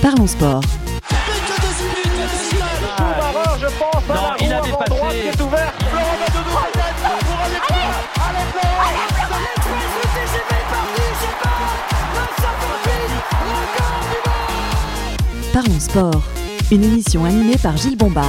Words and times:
Parlons 0.00 0.26
sport. 0.26 0.62
Non, 4.08 4.36
il 4.40 4.52
a 4.52 4.60
dépassé. 4.60 4.94
Parlons 15.52 15.80
sport. 15.80 16.22
Une 16.70 16.84
émission 16.84 17.24
animée 17.24 17.56
par 17.60 17.76
Gilles 17.76 17.96
Bombard. 17.96 18.24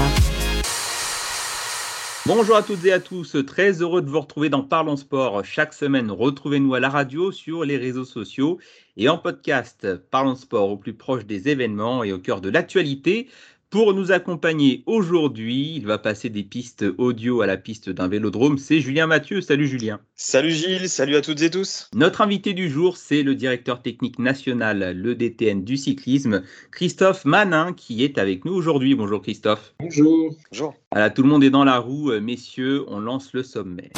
Bonjour 2.25 2.57
à 2.57 2.63
toutes 2.63 2.85
et 2.85 2.91
à 2.91 2.99
tous, 2.99 3.37
très 3.47 3.81
heureux 3.81 4.01
de 4.01 4.09
vous 4.09 4.19
retrouver 4.19 4.49
dans 4.49 4.61
Parlons 4.61 4.97
Sport. 4.97 5.43
Chaque 5.43 5.73
semaine, 5.73 6.11
retrouvez-nous 6.11 6.75
à 6.75 6.79
la 6.79 6.89
radio, 6.89 7.31
sur 7.31 7.63
les 7.63 7.77
réseaux 7.77 8.05
sociaux 8.05 8.59
et 8.99 9.09
en 9.09 9.17
podcast. 9.17 9.87
Parlons 10.11 10.35
Sport 10.35 10.69
au 10.69 10.77
plus 10.77 10.93
proche 10.93 11.25
des 11.25 11.47
événements 11.47 12.03
et 12.03 12.11
au 12.11 12.19
cœur 12.19 12.41
de 12.41 12.49
l'actualité. 12.49 13.27
Pour 13.69 13.93
nous 13.93 14.11
accompagner 14.11 14.83
aujourd'hui, 14.87 15.75
il 15.75 15.85
va 15.85 15.99
passer 15.99 16.29
des 16.29 16.43
pistes 16.43 16.83
audio 16.97 17.41
à 17.41 17.47
la 17.47 17.55
piste 17.55 17.89
d'un 17.91 18.07
vélodrome. 18.07 18.57
C'est 18.57 18.81
Julien 18.81 19.05
Mathieu. 19.05 19.41
Salut 19.41 19.67
Julien. 19.67 19.99
Salut 20.15 20.51
Gilles, 20.51 20.89
salut 20.89 21.15
à 21.15 21.21
toutes 21.21 21.41
et 21.43 21.51
tous. 21.51 21.87
Notre 21.93 22.21
invité 22.21 22.53
du 22.53 22.67
jour, 22.67 22.97
c'est 22.97 23.21
le 23.21 23.35
directeur 23.35 23.81
technique 23.83 24.17
national, 24.17 24.97
le 24.97 25.15
DTN 25.15 25.63
du 25.63 25.77
cyclisme, 25.77 26.41
Christophe 26.71 27.25
Manin, 27.25 27.73
qui 27.73 28.03
est 28.03 28.17
avec 28.17 28.43
nous 28.43 28.53
aujourd'hui. 28.53 28.95
Bonjour 28.95 29.21
Christophe. 29.21 29.75
Bonjour. 29.79 30.35
Bonjour. 30.51 30.73
Voilà, 30.91 31.11
tout 31.11 31.21
le 31.21 31.29
monde 31.29 31.43
est 31.43 31.51
dans 31.51 31.63
la 31.63 31.77
roue. 31.77 32.11
Messieurs, 32.19 32.83
on 32.87 32.99
lance 32.99 33.33
le 33.33 33.43
sommet. 33.43 33.91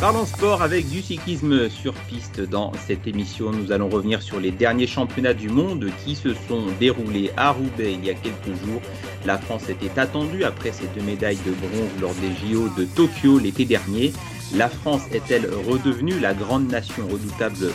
Parlons 0.00 0.26
sport 0.26 0.62
avec 0.62 0.88
du 0.88 1.02
cyclisme 1.02 1.68
sur 1.68 1.92
piste. 1.92 2.40
Dans 2.40 2.72
cette 2.86 3.08
émission, 3.08 3.50
nous 3.50 3.72
allons 3.72 3.88
revenir 3.88 4.22
sur 4.22 4.38
les 4.38 4.52
derniers 4.52 4.86
championnats 4.86 5.34
du 5.34 5.48
monde 5.48 5.90
qui 6.04 6.14
se 6.14 6.34
sont 6.34 6.66
déroulés 6.78 7.32
à 7.36 7.50
Roubaix 7.50 7.94
il 7.94 8.04
y 8.04 8.10
a 8.10 8.14
quelques 8.14 8.56
jours. 8.64 8.80
La 9.26 9.38
France 9.38 9.68
était 9.68 9.98
attendue 9.98 10.44
après 10.44 10.70
ses 10.70 10.86
deux 10.94 11.02
médailles 11.02 11.40
de 11.44 11.50
bronze 11.50 11.90
lors 12.00 12.14
des 12.14 12.30
JO 12.30 12.68
de 12.78 12.84
Tokyo 12.84 13.40
l'été 13.40 13.64
dernier. 13.64 14.12
La 14.54 14.68
France 14.68 15.02
est-elle 15.12 15.50
redevenue 15.68 16.20
la 16.20 16.32
grande 16.32 16.70
nation 16.70 17.08
redoutable 17.08 17.72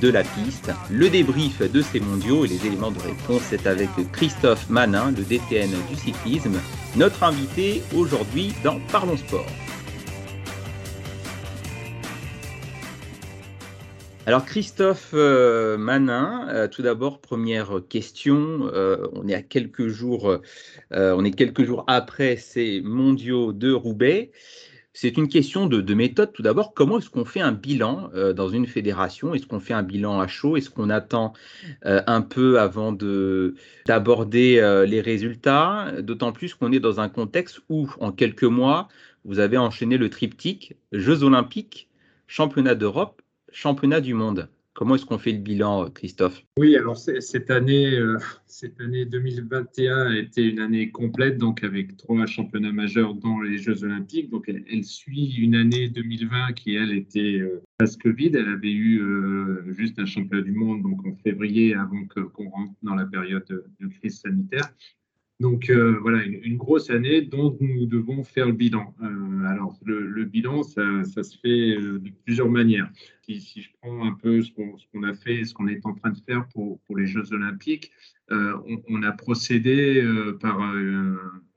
de 0.00 0.08
la 0.08 0.24
piste? 0.24 0.72
Le 0.90 1.10
débrief 1.10 1.60
de 1.70 1.82
ces 1.82 2.00
mondiaux 2.00 2.46
et 2.46 2.48
les 2.48 2.66
éléments 2.66 2.90
de 2.90 3.00
réponse, 3.00 3.42
c'est 3.50 3.66
avec 3.66 3.90
Christophe 4.12 4.70
Manin, 4.70 5.10
le 5.10 5.24
DTN 5.24 5.70
du 5.90 5.96
cyclisme, 5.96 6.58
notre 6.96 7.22
invité 7.22 7.82
aujourd'hui 7.94 8.54
dans 8.64 8.80
Parlons 8.90 9.18
Sport. 9.18 9.44
Alors 14.28 14.44
Christophe 14.44 15.12
euh, 15.14 15.78
Manin, 15.78 16.48
euh, 16.48 16.66
tout 16.66 16.82
d'abord 16.82 17.20
première 17.20 17.80
question. 17.88 18.68
Euh, 18.74 19.06
on 19.12 19.28
est 19.28 19.34
à 19.34 19.42
quelques 19.42 19.86
jours, 19.86 20.40
après 21.86 22.34
ces 22.34 22.80
mondiaux 22.80 23.52
de 23.52 23.70
Roubaix. 23.70 24.32
C'est 24.94 25.16
une 25.16 25.28
question 25.28 25.68
de, 25.68 25.80
de, 25.80 25.94
méthode. 25.94 26.32
Tout 26.32 26.42
d'abord, 26.42 26.74
comment 26.74 26.98
est-ce 26.98 27.08
qu'on 27.08 27.24
fait 27.24 27.40
un 27.40 27.52
bilan 27.52 28.10
dans 28.34 28.48
une 28.48 28.66
fédération? 28.66 29.32
Est-ce 29.32 29.46
qu'on 29.46 29.60
fait 29.60 29.74
un 29.74 29.84
bilan 29.84 30.18
à 30.18 30.26
chaud? 30.26 30.56
Est-ce 30.56 30.70
qu'on 30.70 30.88
attend 30.88 31.34
un 31.82 32.22
peu 32.22 32.58
avant 32.58 32.92
d'aborder 33.86 34.84
les 34.88 35.00
résultats? 35.02 35.92
D'autant 36.00 36.32
plus 36.32 36.54
qu'on 36.54 36.72
est 36.72 36.80
dans 36.80 36.98
un 36.98 37.10
contexte 37.10 37.60
où, 37.68 37.90
en 38.00 38.10
quelques 38.10 38.44
mois, 38.44 38.88
vous 39.26 39.38
avez 39.38 39.58
enchaîné 39.58 39.98
le 39.98 40.08
triptyque 40.08 40.76
Jeux 40.92 41.24
olympiques, 41.24 41.90
championnat 42.26 42.74
d'Europe 42.74 43.20
championnat 43.52 44.00
du 44.00 44.14
monde. 44.14 44.48
Comment 44.76 44.96
est-ce 44.96 45.06
qu'on 45.06 45.16
fait 45.16 45.32
le 45.32 45.38
bilan, 45.38 45.88
Christophe? 45.88 46.44
Oui, 46.58 46.76
alors 46.76 46.98
cette 46.98 47.50
année, 47.50 47.96
euh, 47.96 48.18
cette 48.46 48.78
année 48.78 49.06
2021 49.06 50.10
a 50.10 50.18
été 50.18 50.42
une 50.42 50.58
année 50.58 50.90
complète, 50.90 51.38
donc 51.38 51.64
avec 51.64 51.96
trois 51.96 52.26
championnats 52.26 52.72
majeurs 52.72 53.14
dans 53.14 53.40
les 53.40 53.56
Jeux 53.56 53.84
Olympiques. 53.84 54.28
Donc 54.28 54.50
elle, 54.50 54.84
suit 54.84 55.34
une 55.38 55.54
année 55.54 55.88
2020 55.88 56.52
qui, 56.52 56.74
elle, 56.74 56.92
était 56.92 57.38
euh, 57.38 57.62
presque 57.78 58.06
vide. 58.06 58.36
Elle 58.36 58.50
avait 58.50 58.70
eu 58.70 59.00
euh, 59.00 59.64
juste 59.72 59.98
un 59.98 60.04
championnat 60.04 60.42
du 60.42 60.52
monde 60.52 60.82
donc 60.82 61.06
en 61.06 61.16
février 61.24 61.74
avant 61.74 62.04
qu'on 62.04 62.50
rentre 62.50 62.72
dans 62.82 62.94
la 62.94 63.06
période 63.06 63.46
de 63.48 63.86
crise 63.86 64.20
sanitaire. 64.20 64.74
Donc 65.38 65.68
euh, 65.68 65.98
voilà, 66.00 66.24
une, 66.24 66.56
grosse 66.56 66.88
année 66.88 67.20
dont 67.20 67.56
nous 67.60 67.84
devons 67.84 68.24
faire 68.24 68.46
le 68.46 68.52
bilan. 68.52 68.94
Euh, 69.02 69.44
alors 69.46 69.78
le, 69.84 70.24
bilan, 70.24 70.62
ça, 70.62 70.82
se 71.04 71.36
fait 71.38 71.76
euh, 71.76 71.98
de 71.98 72.10
plusieurs 72.24 72.48
manières. 72.48 72.90
Si, 73.28 73.60
je 73.60 73.68
prends 73.82 74.06
un 74.06 74.12
peu 74.12 74.40
ce 74.40 74.50
qu'on 74.52 75.02
a 75.02 75.12
fait, 75.12 75.44
ce 75.44 75.52
qu'on 75.52 75.68
est 75.68 75.84
en 75.84 75.92
train 75.92 76.10
de 76.10 76.18
faire 76.26 76.46
pour, 76.54 76.80
les 76.96 77.06
Jeux 77.06 77.32
olympiques, 77.32 77.90
on, 78.30 79.02
a 79.02 79.12
procédé 79.12 80.00
par 80.40 80.60
un, 80.60 81.16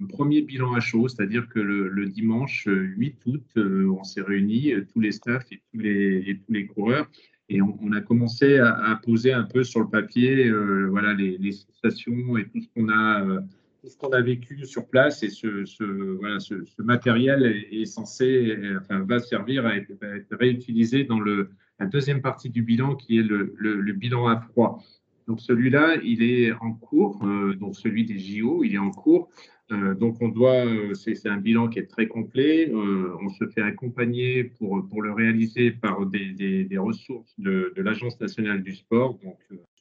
premier 0.09 0.41
bilan 0.41 0.73
à 0.73 0.79
chaud, 0.79 1.07
c'est-à-dire 1.07 1.47
que 1.47 1.59
le, 1.59 2.06
dimanche 2.07 2.68
8 2.68 3.18
août, 3.28 3.45
on 3.56 4.03
s'est 4.03 4.23
réunis, 4.23 4.73
tous 4.91 5.00
les 5.00 5.12
staffs 5.12 5.45
et 5.51 5.62
tous 5.72 5.79
les, 5.79 6.41
tous 6.44 6.51
les 6.51 6.66
coureurs, 6.66 7.07
et 7.50 7.62
on, 7.62 7.91
a 7.91 8.01
commencé 8.01 8.57
à, 8.57 9.00
poser 9.03 9.31
un 9.31 9.44
peu 9.44 9.63
sur 9.63 9.81
le 9.81 9.89
papier 9.89 10.51
voilà, 10.89 11.13
les, 11.13 11.38
les 11.38 11.51
sensations 11.51 12.35
et 12.35 12.47
tout 12.50 12.62
ce 12.62 12.68
qu'on 12.73 12.89
a 12.89 13.44
ce 13.84 13.97
qu'on 13.97 14.09
a 14.09 14.22
vécu 14.22 14.66
sur 14.66 14.88
place 14.88 15.23
et 15.23 15.29
ce, 15.29 16.81
matériel 16.81 17.45
est, 17.72 17.85
censé, 17.85 18.56
enfin, 18.79 19.00
va 19.01 19.19
servir 19.19 19.66
à 19.66 19.75
être, 19.75 19.91
réutilisé 20.31 21.03
dans 21.03 21.19
le, 21.19 21.50
la 21.79 21.85
deuxième 21.85 22.22
partie 22.22 22.50
du 22.50 22.62
bilan 22.62 22.95
qui 22.95 23.19
est 23.19 23.23
le, 23.23 23.94
bilan 23.94 24.28
à 24.28 24.39
froid. 24.39 24.84
Donc 25.28 25.41
celui-là, 25.41 25.97
il 26.03 26.23
est 26.23 26.51
en 26.53 26.73
cours, 26.73 27.23
euh, 27.23 27.53
donc 27.53 27.75
celui 27.75 28.03
des 28.03 28.18
JO, 28.18 28.63
il 28.63 28.73
est 28.73 28.79
en 28.79 28.89
cours. 28.89 29.29
Euh, 29.72 29.94
donc 29.94 30.18
on 30.22 30.29
doit, 30.29 30.66
euh, 30.66 30.94
c'est 30.95 31.28
un 31.28 31.38
bilan 31.38 31.68
qui 31.68 31.79
est 31.79 31.85
très 31.85 32.07
complet. 32.07 32.69
Euh, 32.69 33.16
on 33.22 33.29
se 33.29 33.47
fait 33.47 33.62
accompagner 33.62 34.44
pour, 34.44 34.88
pour 34.89 35.01
le 35.01 35.13
réaliser 35.13 35.72
par 35.72 36.06
des, 36.07 36.31
des, 36.31 36.63
des 36.63 36.78
ressources 36.78 37.34
de, 37.38 37.72
de 37.75 37.81
l'Agence 37.81 38.19
nationale 38.19 38.63
du 38.63 38.73
sport. 38.75 39.19
Donc 39.23 39.38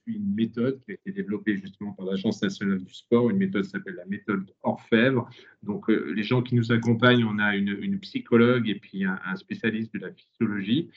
une 0.09 0.35
méthode 0.35 0.81
qui 0.85 0.93
a 0.93 0.95
été 0.95 1.13
développée 1.13 1.57
justement 1.57 1.93
par 1.93 2.07
l'Agence 2.07 2.43
nationale 2.43 2.83
du 2.83 2.95
sport. 2.95 3.31
Une 3.31 3.37
méthode 3.37 3.65
s'appelle 3.65 3.95
la 3.95 4.07
méthode 4.07 4.51
Orfèvre. 4.63 5.29
Donc, 5.63 5.89
euh, 5.91 6.13
les 6.15 6.23
gens 6.23 6.43
qui 6.43 6.55
nous 6.55 6.73
accompagnent, 6.73 7.25
on 7.25 7.39
a 7.39 7.57
une, 7.57 7.99
psychologue 8.01 8.69
et 8.69 8.77
puis 8.77 9.05
un, 9.05 9.37
spécialiste 9.37 9.93
de 9.95 10.01
la 10.01 10.13
physiologie. 10.13 10.91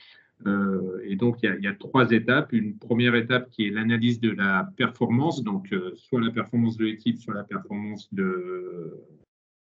Euh, 0.48 1.00
et 1.04 1.16
donc, 1.16 1.38
il 1.44 1.60
y, 1.62 1.68
a, 1.68 1.74
trois 1.74 2.10
étapes. 2.12 2.54
Une 2.54 2.78
première 2.78 3.16
étape 3.16 3.50
qui 3.52 3.68
est 3.68 3.70
l'analyse 3.70 4.20
de 4.20 4.32
la 4.32 4.72
performance, 4.78 5.44
donc 5.44 5.72
euh, 5.74 5.94
soit 5.96 6.22
la 6.22 6.32
performance 6.32 6.78
de 6.78 6.86
l'équipe, 6.86 7.18
soit 7.18 7.34
la 7.34 7.44
performance 7.44 8.12
de, 8.14 8.98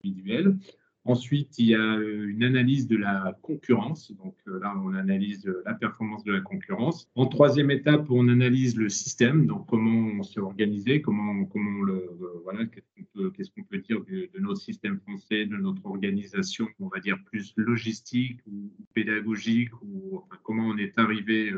individuelle. 0.04 0.56
Ensuite, 1.06 1.56
il 1.60 1.66
y 1.66 1.74
a 1.76 1.78
euh, 1.78 2.28
une 2.28 2.42
analyse 2.42 2.88
de 2.88 2.96
la 2.96 3.38
concurrence. 3.40 4.10
Donc 4.10 4.34
euh, 4.48 4.58
là, 4.58 4.74
on 4.84 4.92
analyse 4.92 5.46
euh, 5.46 5.62
la 5.64 5.72
performance 5.72 6.24
de 6.24 6.32
la 6.32 6.40
concurrence. 6.40 7.08
En 7.14 7.26
troisième 7.26 7.70
étape, 7.70 8.10
on 8.10 8.28
analyse 8.28 8.76
le 8.76 8.88
système. 8.88 9.46
Donc 9.46 9.66
comment 9.66 10.10
on 10.18 10.24
s'est 10.24 10.40
organisé, 10.40 11.00
comment, 11.00 11.44
comment 11.44 11.82
le, 11.82 12.10
voilà, 12.42 12.66
qu'est-ce 12.66 13.50
qu'on 13.52 13.62
peut, 13.62 13.78
dire 13.78 14.00
de, 14.00 14.28
notre 14.40 14.60
système 14.60 14.98
français, 14.98 15.46
de 15.46 15.56
notre 15.56 15.86
organisation, 15.86 16.66
on 16.80 16.88
va 16.88 16.98
dire 16.98 17.18
plus 17.30 17.52
logistique 17.56 18.40
ou 18.50 18.72
pédagogique, 18.92 19.70
ou 19.82 20.24
comment 20.42 20.66
on 20.66 20.76
est 20.76 20.98
arrivé 20.98 21.52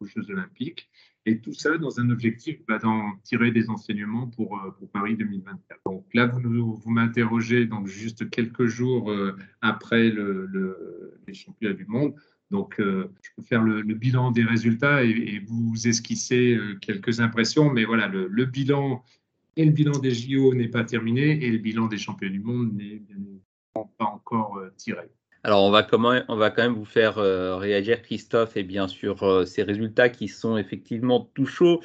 aux 0.00 0.04
Jeux 0.04 0.28
Olympiques. 0.30 0.90
Et 1.26 1.40
tout 1.40 1.52
ça 1.52 1.76
dans 1.76 2.00
un 2.00 2.08
objectif 2.10 2.58
bah, 2.66 2.78
d'en 2.78 3.12
tirer 3.22 3.50
des 3.50 3.68
enseignements 3.68 4.26
pour, 4.28 4.58
euh, 4.58 4.88
Paris 4.92 5.16
2024. 5.16 5.80
Donc 5.84 6.06
là, 6.14 6.26
vous, 6.26 6.80
m'interrogez 6.86 7.68
juste 7.84 8.30
quelques 8.30 8.66
jours 8.66 9.10
euh, 9.10 9.36
après 9.60 10.08
le, 10.08 11.18
les 11.26 11.34
championnats 11.34 11.74
du 11.74 11.84
monde. 11.84 12.14
Donc, 12.50 12.80
euh, 12.80 13.12
je 13.22 13.30
peux 13.36 13.42
faire 13.42 13.62
le, 13.62 13.82
bilan 13.82 14.30
des 14.32 14.44
résultats 14.44 15.04
et, 15.04 15.40
vous 15.46 15.86
esquisser 15.86 16.58
quelques 16.80 17.20
impressions. 17.20 17.70
Mais 17.70 17.84
voilà, 17.84 18.08
le, 18.08 18.44
bilan 18.46 19.04
et 19.56 19.64
le 19.64 19.72
bilan 19.72 19.98
des 19.98 20.12
JO 20.12 20.54
n'est 20.54 20.68
pas 20.68 20.84
terminé 20.84 21.44
et 21.44 21.50
le 21.50 21.58
bilan 21.58 21.86
des 21.86 21.98
championnats 21.98 22.32
du 22.32 22.40
monde 22.40 22.72
n'est 22.72 23.02
pas 23.74 24.06
encore 24.06 24.58
tiré. 24.76 25.10
Alors, 25.42 25.64
on 25.64 25.70
va, 25.70 25.82
quand 25.82 26.62
même 26.62 26.74
vous 26.74 26.84
faire 26.84 27.16
euh, 27.16 27.56
réagir, 27.56 28.02
Christophe, 28.02 28.58
et 28.58 28.62
bien 28.62 28.88
sûr 28.88 29.22
euh, 29.22 29.46
ces 29.46 29.62
résultats 29.62 30.10
qui 30.10 30.28
sont 30.28 30.58
effectivement 30.58 31.30
tout 31.34 31.46
chauds. 31.46 31.80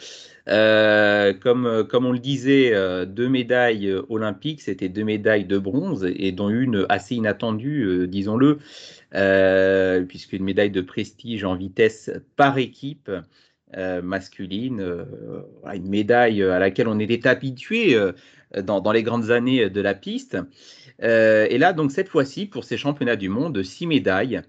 Euh, 0.50 1.34
comme, 1.34 1.88
comme 1.90 2.06
on 2.06 2.12
le 2.12 2.20
disait, 2.20 2.74
deux 3.06 3.30
médailles 3.30 3.94
olympiques, 4.10 4.62
c'était 4.62 4.90
deux 4.90 5.06
médailles 5.06 5.46
de 5.46 5.58
bronze, 5.58 6.06
et 6.18 6.34
dont 6.34 6.50
une 6.50 6.86
assez 6.90 7.16
inattendue, 7.16 8.08
disons-le, 8.10 8.60
puisqu'une 10.06 10.44
médaille 10.44 10.72
de 10.72 10.82
prestige 10.82 11.46
en 11.46 11.56
vitesse 11.56 12.12
par 12.36 12.58
équipe. 12.58 13.10
Masculine, 14.04 15.06
une 15.74 15.90
médaille 15.90 16.44
à 16.44 16.60
laquelle 16.60 16.88
on 16.88 17.00
était 17.00 17.28
habitué 17.28 17.98
dans, 18.64 18.80
dans, 18.80 18.92
les 18.92 19.04
grandes 19.04 19.32
années 19.32 19.70
de 19.70 19.82
la 19.82 19.94
piste. 19.94 20.38
Euh, 21.04 21.48
et 21.50 21.58
là, 21.58 21.74
donc 21.74 21.92
cette 21.92 22.10
fois-ci, 22.10 22.46
pour 22.46 22.64
ces 22.64 22.78
championnats 22.78 23.16
du 23.16 23.30
monde, 23.30 23.62
six 23.64 23.88
médailles. 23.88 24.42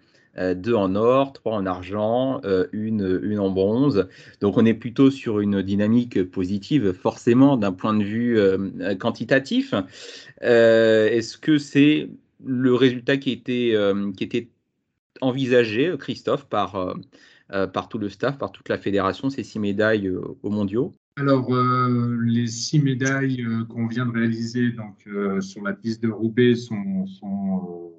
deux 0.55 0.75
en 0.75 0.95
or, 0.95 1.33
trois 1.33 1.55
en 1.55 1.65
argent, 1.65 2.43
une, 2.73 3.21
une 3.23 3.39
en 3.39 3.51
bronze. 3.51 4.07
Donc 4.41 4.59
on 4.59 4.67
est 4.67 4.75
plutôt 4.75 5.11
sur 5.11 5.41
une 5.41 5.63
dynamique 5.63 6.23
positive, 6.31 6.93
forcément, 6.93 7.57
d'un 7.57 7.73
point 7.73 7.95
de 7.95 8.05
vue 8.05 8.39
quantitatif. 8.99 9.75
Est-ce 10.43 11.39
que 11.39 11.59
c'est 11.59 12.11
le 12.45 12.75
résultat 12.75 13.17
qui 13.17 13.33
était, 13.33 13.75
qui 14.17 14.25
était 14.25 14.49
envisagé, 15.23 15.95
Christophe, 15.99 16.45
par, 16.45 16.95
par 17.49 17.89
tout 17.89 17.99
le 17.99 18.09
staff, 18.09 18.39
par 18.39 18.53
toute 18.53 18.69
la 18.69 18.79
fédération, 18.79 19.31
ces 19.31 19.45
six 19.45 19.59
médailles 19.59 20.09
aux 20.09 20.51
mondiaux 20.51 20.95
alors, 21.19 21.51
euh, 21.55 22.19
les 22.25 22.47
six 22.47 22.79
médailles 22.79 23.43
euh, 23.43 23.65
qu'on 23.65 23.87
vient 23.87 24.05
de 24.05 24.13
réaliser 24.13 24.71
donc, 24.73 25.07
euh, 25.07 25.41
sur 25.41 25.63
la 25.63 25.73
piste 25.73 26.03
de 26.03 26.11
Roubaix 26.11 26.55
sont, 26.55 27.07
sont, 27.07 27.95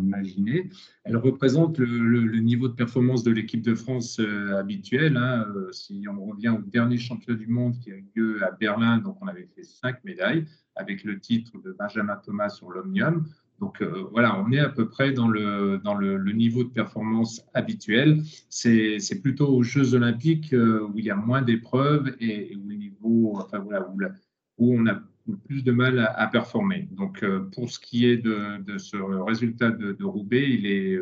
imaginées. 0.00 0.70
Elles 1.02 1.16
représentent 1.16 1.78
le, 1.78 2.38
niveau 2.38 2.68
de 2.68 2.74
performance 2.74 3.24
de 3.24 3.32
l'équipe 3.32 3.62
de 3.62 3.74
France 3.74 4.20
habituelle. 4.56 5.16
Hein. 5.16 5.46
si 5.70 6.04
on 6.08 6.24
revient 6.24 6.48
au 6.48 6.62
dernier 6.62 6.98
championnat 6.98 7.38
du 7.38 7.46
monde 7.46 7.78
qui 7.78 7.92
a 7.92 7.94
eu 7.94 8.04
lieu 8.14 8.44
à 8.44 8.50
Berlin, 8.50 8.98
donc 8.98 9.18
on 9.20 9.28
avait 9.28 9.48
fait 9.54 9.62
cinq 9.62 10.02
médailles 10.02 10.44
avec 10.74 11.04
le 11.04 11.20
titre 11.20 11.52
de 11.64 11.72
Benjamin 11.78 12.16
Thomas 12.16 12.48
sur 12.48 12.70
l'Omnium. 12.70 13.26
Donc 13.62 13.80
euh, 13.80 14.08
voilà, 14.10 14.42
on 14.44 14.50
est 14.50 14.58
à 14.58 14.68
peu 14.68 14.88
près 14.88 15.12
dans 15.12 15.28
le, 15.28 15.80
le, 15.84 16.32
niveau 16.32 16.64
de 16.64 16.68
performance 16.70 17.46
habituel. 17.54 18.20
C'est 18.48 19.20
plutôt 19.22 19.46
aux 19.54 19.62
Jeux 19.62 19.94
olympiques 19.94 20.52
euh, 20.52 20.88
où 20.88 20.98
il 20.98 21.04
y 21.04 21.10
a 21.10 21.14
moins 21.14 21.42
d'épreuves 21.42 22.12
et, 22.18 22.56
où, 22.56 22.72
niveau, 22.72 23.34
enfin, 23.36 23.60
voilà, 23.60 23.88
où, 24.58 24.74
on 24.74 24.84
a 24.88 25.00
plus 25.46 25.62
de 25.62 25.70
mal 25.70 26.00
à, 26.00 26.26
performer. 26.26 26.88
Donc 26.90 27.22
euh, 27.22 27.48
pour 27.54 27.70
ce 27.70 27.78
qui 27.78 28.04
est 28.04 28.16
de, 28.16 28.78
ce 28.78 28.96
résultat 28.96 29.70
de, 29.70 30.04
Roubaix, 30.04 30.50
il 30.50 30.66
est 30.66 30.98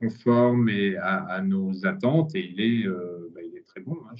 conforme 0.00 0.70
à, 1.02 1.42
nos 1.42 1.84
attentes 1.84 2.34
et 2.34 2.50
il 2.50 2.58
est, 2.58 2.88
bah, 2.88 3.40
très 3.66 3.82
bon. 3.82 3.98
Hein, 4.10 4.14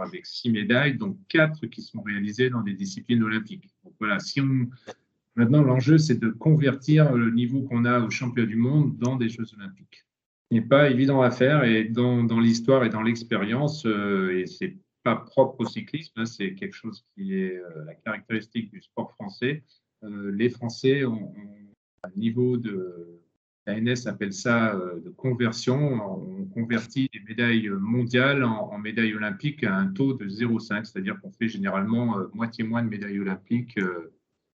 avec 0.00 0.26
six 0.26 0.50
médailles, 0.50 0.98
donc 0.98 1.16
quatre 1.28 1.66
qui 1.66 1.82
sont 1.82 2.02
réalisées 2.02 2.50
dans 2.50 2.60
des 2.60 2.74
disciplines 2.74 3.22
olympiques. 3.22 3.70
Donc 3.82 3.94
voilà, 3.98 4.18
si 4.18 4.38
on, 4.40 4.68
Maintenant, 5.38 5.62
l'enjeu, 5.62 5.98
c'est 5.98 6.18
de 6.18 6.30
convertir 6.30 7.12
le 7.12 7.30
niveau 7.30 7.62
qu'on 7.62 7.84
a 7.84 8.00
au 8.00 8.10
championnat 8.10 8.48
du 8.48 8.56
monde 8.56 8.98
dans 8.98 9.14
des 9.14 9.28
Jeux 9.28 9.46
olympiques. 9.56 10.04
Ce 10.50 10.56
n'est 10.56 10.66
pas 10.66 10.90
évident 10.90 11.22
à 11.22 11.30
faire 11.30 11.62
et 11.62 11.84
dans, 11.84 12.40
l'histoire 12.40 12.84
et 12.84 12.88
dans 12.88 13.02
l'expérience, 13.02 13.86
euh, 13.86 14.36
et 14.36 14.46
ce 14.46 14.64
n'est 14.64 14.78
pas 15.04 15.14
propre 15.14 15.60
au 15.60 15.64
cyclisme, 15.64 16.14
hein, 16.16 16.26
c'est 16.26 16.54
quelque 16.54 16.74
chose 16.74 17.06
qui 17.14 17.36
est 17.36 17.56
euh, 17.56 17.84
la 17.86 17.94
caractéristique 17.94 18.72
du 18.72 18.82
sport 18.82 19.12
français. 19.12 19.62
Euh, 20.02 20.32
les 20.32 20.48
Français 20.48 21.04
ont, 21.04 21.32
un 22.02 22.10
niveau 22.16 22.56
de, 22.56 23.20
l'ANS 23.68 24.06
appelle 24.06 24.32
ça 24.32 24.74
de 24.74 25.10
conversion. 25.10 26.00
On 26.20 26.46
convertit 26.46 27.08
des 27.12 27.20
médailles 27.20 27.68
mondiales 27.68 28.42
en, 28.42 28.76
médailles 28.78 29.14
olympiques 29.14 29.62
à 29.62 29.76
un 29.76 29.86
taux 29.86 30.14
de 30.14 30.28
0,5, 30.28 30.84
c'est-à-dire 30.84 31.20
qu'on 31.20 31.30
fait 31.30 31.48
généralement 31.48 32.16
moitié 32.34 32.64
moins 32.64 32.82
de 32.82 32.88
médailles 32.88 33.20
olympiques 33.20 33.78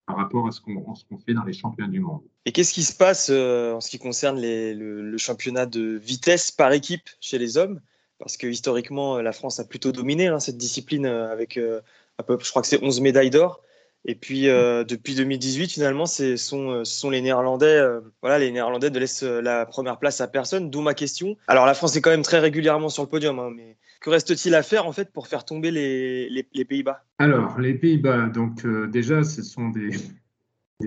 par 0.06 0.18
rapport 0.18 0.48
à 0.48 0.52
ce 0.52 0.60
qu'on 0.60 1.18
fait 1.18 1.34
dans 1.34 1.44
les 1.44 1.54
championnats 1.54 1.90
du 1.90 2.00
monde. 2.00 2.22
Et 2.46 2.52
qu'est-ce 2.52 2.74
qui 2.74 2.84
se 2.84 2.96
passe 2.96 3.30
euh, 3.32 3.74
en 3.74 3.82
ce 3.82 3.90
qui 3.90 4.00
concerne 4.00 4.40
le, 4.42 5.18
championnat 5.18 5.66
de 5.66 5.96
vitesse 5.98 6.52
par 6.52 6.72
équipe 6.74 7.10
chez 7.22 7.38
les 7.38 7.58
hommes? 7.58 7.80
Parce 8.20 8.38
que 8.38 8.48
historiquement, 8.48 9.22
la 9.22 9.32
France 9.32 9.60
a 9.60 9.66
plutôt 9.66 9.92
dominé 9.92 10.28
hein, 10.28 10.40
cette 10.40 10.58
discipline 10.58 11.06
euh, 11.06 11.32
avec, 11.32 11.58
euh, 11.58 11.82
à 12.18 12.24
peu, 12.24 12.38
je 12.42 12.50
crois 12.50 12.62
que 12.62 12.68
c'est 12.68 12.84
11 12.84 13.02
médailles 13.02 13.30
d'or. 13.30 13.62
Et 14.06 14.16
puis 14.16 14.48
depuis 14.48 15.16
2018, 15.16 15.72
finalement, 15.72 16.06
ce 16.06 16.36
sont, 16.36 16.84
sont, 16.84 17.10
les 17.10 17.22
Néerlandais. 17.22 17.82
voilà, 18.22 18.38
les 18.38 18.52
Néerlandais 18.52 18.90
ne 18.90 19.00
laissent 19.00 19.24
la 19.24 19.66
première 19.66 19.98
place 19.98 20.20
à 20.20 20.28
personne. 20.28 20.70
D'où 20.70 20.82
ma 20.82 20.94
question. 20.94 21.38
Alors 21.48 21.66
la 21.66 21.74
France 21.74 21.96
est 21.96 22.02
quand 22.02 22.10
même 22.10 22.22
très 22.22 22.40
régulièrement 22.40 22.90
sur 22.90 23.04
le 23.04 23.08
podium, 23.08 23.40
hein, 23.40 23.50
mais 23.56 23.78
que 24.04 24.10
reste-t-il 24.10 24.54
à 24.54 24.64
faire 24.64 24.86
en 24.86 24.92
fait 24.92 25.12
pour 25.12 25.28
faire 25.28 25.46
tomber 25.46 25.72
les, 25.72 26.66
Pays-Bas? 26.66 27.04
Alors, 27.18 27.58
les 27.60 27.74
Pays-Bas, 27.74 28.28
donc 28.28 28.66
euh, 28.66 28.88
déjà, 28.88 29.24
ce 29.24 29.42
sont 29.42 29.70
des, 29.70 29.92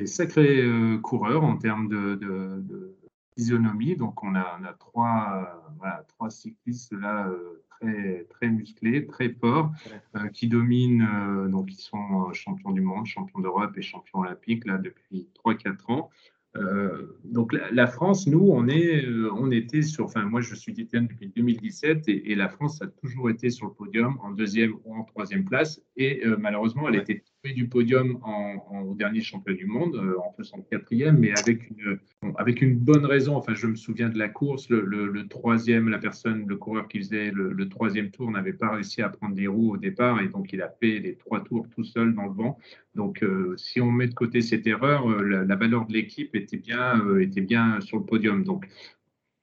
sacrés 0.05 0.63
euh, 0.63 0.99
coureurs 0.99 1.43
en 1.43 1.57
termes 1.57 1.89
de, 1.89 2.95
physionomie. 3.35 3.97
Donc, 3.97 4.23
on 4.23 4.35
a, 4.35 4.61
trois, 4.79 5.63
trois 6.09 6.31
cyclistes 6.31 6.93
là 6.93 7.29
euh, 7.29 7.63
très, 7.81 8.27
très 8.31 8.49
musclés, 8.49 9.07
très 9.07 9.31
forts, 9.31 9.73
qui 10.35 10.49
dominent, 10.49 11.49
donc 11.49 11.73
ils 11.73 11.81
sont 11.81 12.33
champions 12.35 12.71
du 12.71 12.83
monde, 12.83 13.07
champions 13.07 13.41
d'Europe 13.41 13.77
et 13.77 13.83
champions 13.83 14.21
olympiques 14.21 14.67
là 14.67 14.77
depuis 14.77 15.29
3-4 15.45 15.93
ans. 15.93 16.11
Euh, 16.59 17.19
donc 17.25 17.53
la, 17.53 17.87
France, 17.87 18.27
nous, 18.27 18.49
on, 18.51 18.69
est, 18.69 19.05
euh, 19.05 19.31
on 19.35 19.51
était 19.51 19.83
sur, 19.83 20.05
enfin 20.05 20.25
moi 20.25 20.41
je 20.41 20.55
suis 20.55 20.73
détenu 20.73 21.09
depuis 21.09 21.29
2017 21.29 22.09
et, 22.09 22.35
la 22.35 22.49
France 22.49 22.81
a 22.83 22.87
toujours 22.87 23.31
été 23.31 23.51
sur 23.51 23.67
le 23.67 23.73
podium 23.73 24.19
en 24.23 24.31
deuxième 24.31 24.75
ou 24.85 24.95
en 24.95 25.05
troisième 25.05 25.45
place. 25.45 25.81
Et 25.97 26.25
euh, 26.25 26.37
malheureusement 26.39 26.89
elle 26.89 26.97
était 26.97 27.25
du 27.53 27.69
podium 27.69 28.19
au 28.85 28.95
dernier 28.95 29.21
championnat 29.21 29.59
du 29.59 29.67
monde, 29.67 29.97
euh, 29.97 30.19
en 30.19 30.33
faisant 30.33 30.59
quatrième, 30.71 31.19
mais 31.19 31.33
avec 31.39 31.71
une, 31.71 31.99
avec 32.37 32.63
une 32.63 32.77
bonne 32.77 33.05
raison. 33.05 33.37
Enfin, 33.37 33.55
je 33.55 33.67
me 33.67 33.77
souviens 33.77 34.09
de 34.09 34.19
la 34.19 34.29
course, 34.29 34.69
le, 34.69 35.27
troisième, 35.29 35.89
la 35.89 35.99
personne, 35.99 36.47
le 36.47 36.57
coureur 36.57 36.89
qui 36.89 36.99
faisait 36.99 37.31
le, 37.31 37.69
troisième 37.69 38.11
tour 38.11 38.31
n'avait 38.31 38.53
pas 38.53 38.71
réussi 38.71 39.03
à 39.03 39.09
prendre 39.09 39.35
des 39.35 39.47
roues 39.47 39.73
au 39.73 39.77
départ 39.77 40.21
et 40.21 40.29
donc 40.29 40.53
il 40.53 40.63
a 40.63 40.69
fait 40.69 40.99
les 41.01 41.17
trois 41.17 41.43
tours 41.43 41.67
tout 41.75 41.85
seul 41.85 42.15
dans 42.15 42.27
le 42.27 42.33
vent. 42.33 42.59
Donc, 42.95 43.23
euh, 43.23 43.55
si 43.57 43.81
on 43.81 43.91
met 43.91 44.07
de 44.07 44.15
côté 44.15 44.41
cette 44.41 44.67
erreur, 44.67 45.11
euh, 45.11 45.45
la, 45.45 45.57
valeur 45.57 45.87
de 45.87 45.93
l'équipe 45.93 46.35
était 46.35 46.57
bien, 46.57 47.03
était 47.19 47.43
bien 47.43 47.81
sur 47.81 47.99
le 47.99 48.05
podium. 48.05 48.45
Donc, 48.45 48.67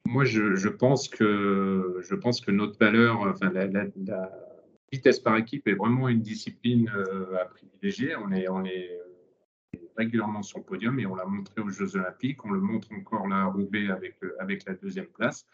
moi, 0.06 0.26
je, 0.26 0.68
pense 0.68 1.08
que 1.08 2.00
je 2.02 2.16
pense 2.16 2.42
que 2.42 2.52
notre 2.52 2.78
valeur, 2.80 3.22
enfin 3.22 3.52
la 3.52 4.53
vitesse 4.94 5.20
par 5.20 5.36
équipe 5.38 5.68
est 5.68 5.74
vraiment 5.74 6.08
une 6.08 6.22
discipline 6.22 6.90
euh, 6.96 7.42
à 7.42 7.46
privilégier. 7.46 8.16
On 8.16 8.32
est, 8.32 8.48
on 8.48 8.64
est 8.64 8.92
euh, 8.92 9.80
régulièrement 9.98 10.44
sur 10.44 10.60
le 10.60 10.66
podium 10.66 11.00
et 11.00 11.08
on 11.08 11.16
l'a 11.16 11.26
montré 11.26 11.62
aux 11.62 11.70
Jeux 11.70 11.96
Olympiques. 11.96 12.46
On 12.46 12.52
le 12.52 12.62
montre 12.62 12.90
encore 12.94 13.28
là 13.28 13.38
à 13.38 13.46
Roubaix 13.46 13.90
avec, 13.90 14.18
euh, 14.24 14.36
avec 14.40 14.66
la 14.66 14.76
deuxième 14.76 15.08
place. 15.08 15.48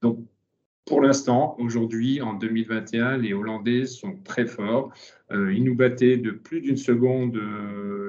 Donc, 0.00 0.24
pour 0.86 1.02
l'instant, 1.02 1.54
aujourd'hui, 1.58 2.22
en 2.22 2.32
2021, 2.32 3.18
les 3.18 3.34
Hollandais 3.34 3.84
sont 3.84 4.16
très 4.22 4.46
forts. 4.46 4.90
Ils 5.30 5.62
nous 5.62 5.74
battaient 5.74 6.16
de 6.16 6.30
plus 6.30 6.62
d'une 6.62 6.78
seconde 6.78 7.38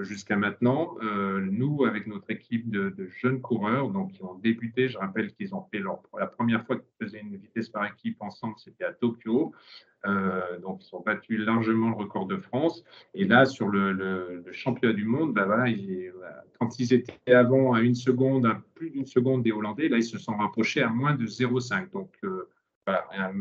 jusqu'à 0.03 0.37
maintenant. 0.37 0.95
Nous, 1.41 1.83
avec 1.83 2.07
notre 2.07 2.31
équipe 2.31 2.69
de, 2.69 2.93
jeunes 3.09 3.41
coureurs, 3.41 3.89
donc 3.89 4.13
qui 4.13 4.23
ont 4.23 4.35
débuté, 4.35 4.87
je 4.87 4.97
rappelle 4.97 5.33
qu'ils 5.33 5.53
ont 5.53 5.65
fait 5.69 5.79
leur, 5.79 6.01
la 6.17 6.27
première 6.27 6.65
fois 6.65 6.77
qu'ils 6.77 7.05
faisaient 7.05 7.19
une 7.19 7.35
vitesse 7.35 7.67
par 7.67 7.85
équipe 7.85 8.15
ensemble, 8.21 8.55
c'était 8.57 8.85
à 8.85 8.93
Tokyo. 8.93 9.53
Donc, 10.61 10.81
ils 10.85 10.95
ont 10.95 11.01
battu 11.01 11.37
largement 11.37 11.89
le 11.89 11.95
record 11.95 12.25
de 12.25 12.37
France. 12.37 12.83
Et 13.13 13.25
là, 13.25 13.45
sur 13.45 13.67
le, 13.67 14.43
championnat 14.51 14.93
du 14.93 15.05
monde, 15.05 15.33
bah 15.33 15.45
voilà, 15.45 15.65
quand 16.59 16.79
ils 16.79 16.93
étaient 16.93 17.33
avant 17.33 17.73
à 17.73 17.81
une 17.81 17.95
seconde, 17.95 18.45
à 18.45 18.61
plus 18.75 18.89
d'une 18.91 19.05
seconde 19.05 19.43
des 19.43 19.51
Hollandais, 19.51 19.89
là, 19.89 19.97
ils 19.97 20.03
se 20.03 20.17
sont 20.17 20.37
rapprochés 20.37 20.81
à 20.81 20.89
moins 20.89 21.15
de 21.15 21.25
0,5. 21.25 21.91
Donc, 21.91 22.17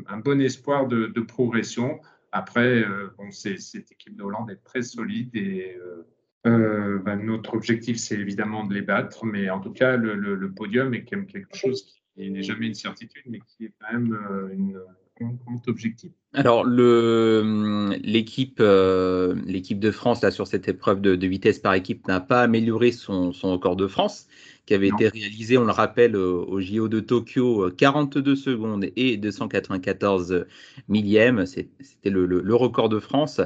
un, 0.06 0.18
bon 0.18 0.40
espoir 0.40 0.86
de, 0.86 1.20
progression. 1.20 2.00
Après, 2.32 2.82
euh, 2.82 3.08
bon, 3.16 3.30
cette 3.30 3.90
équipe 3.90 4.16
de 4.16 4.22
Hollande 4.22 4.50
est 4.50 4.62
très 4.64 4.82
solide 4.82 5.34
et 5.34 5.76
euh, 5.76 6.06
euh, 6.46 6.98
ben, 6.98 7.16
notre 7.16 7.54
objectif, 7.54 7.96
c'est 7.96 8.16
évidemment 8.16 8.64
de 8.64 8.74
les 8.74 8.82
battre, 8.82 9.24
mais 9.24 9.48
en 9.50 9.60
tout 9.60 9.72
cas, 9.72 9.96
le, 9.96 10.52
podium 10.52 10.94
est 10.94 11.04
quand 11.04 11.16
même 11.16 11.26
quelque 11.26 11.56
chose 11.56 11.84
qui 12.14 12.30
n'est 12.30 12.42
jamais 12.42 12.66
une 12.66 12.74
certitude, 12.74 13.24
mais 13.26 13.40
qui 13.40 13.66
est 13.66 13.72
quand 13.80 13.92
même 13.92 14.18
une, 14.52 14.78
un 15.20 15.32
grand 15.44 15.68
objectif. 15.68 16.12
Alors, 16.34 16.64
l'équipe 16.66 18.58
de 18.60 19.90
France, 19.90 20.22
là, 20.22 20.30
sur 20.30 20.46
cette 20.46 20.68
épreuve 20.68 21.00
de, 21.00 21.26
vitesse 21.26 21.58
par 21.58 21.74
équipe, 21.74 22.06
n'a 22.06 22.20
pas 22.20 22.42
amélioré 22.42 22.92
son, 22.92 23.30
record 23.30 23.76
de 23.76 23.86
France 23.86 24.26
qui 24.68 24.74
avait 24.74 24.88
été 24.88 25.08
réalisé, 25.08 25.56
on 25.56 25.64
le 25.64 25.72
rappelle, 25.72 26.14
au, 26.14 26.60
JO 26.60 26.88
de 26.88 27.00
Tokyo, 27.00 27.70
42 27.74 28.36
secondes 28.36 28.84
et 28.96 29.16
294 29.16 30.44
millièmes. 30.88 31.46
C'était 31.46 32.10
le, 32.10 32.54
record 32.54 32.90
de 32.90 32.98
France. 32.98 33.40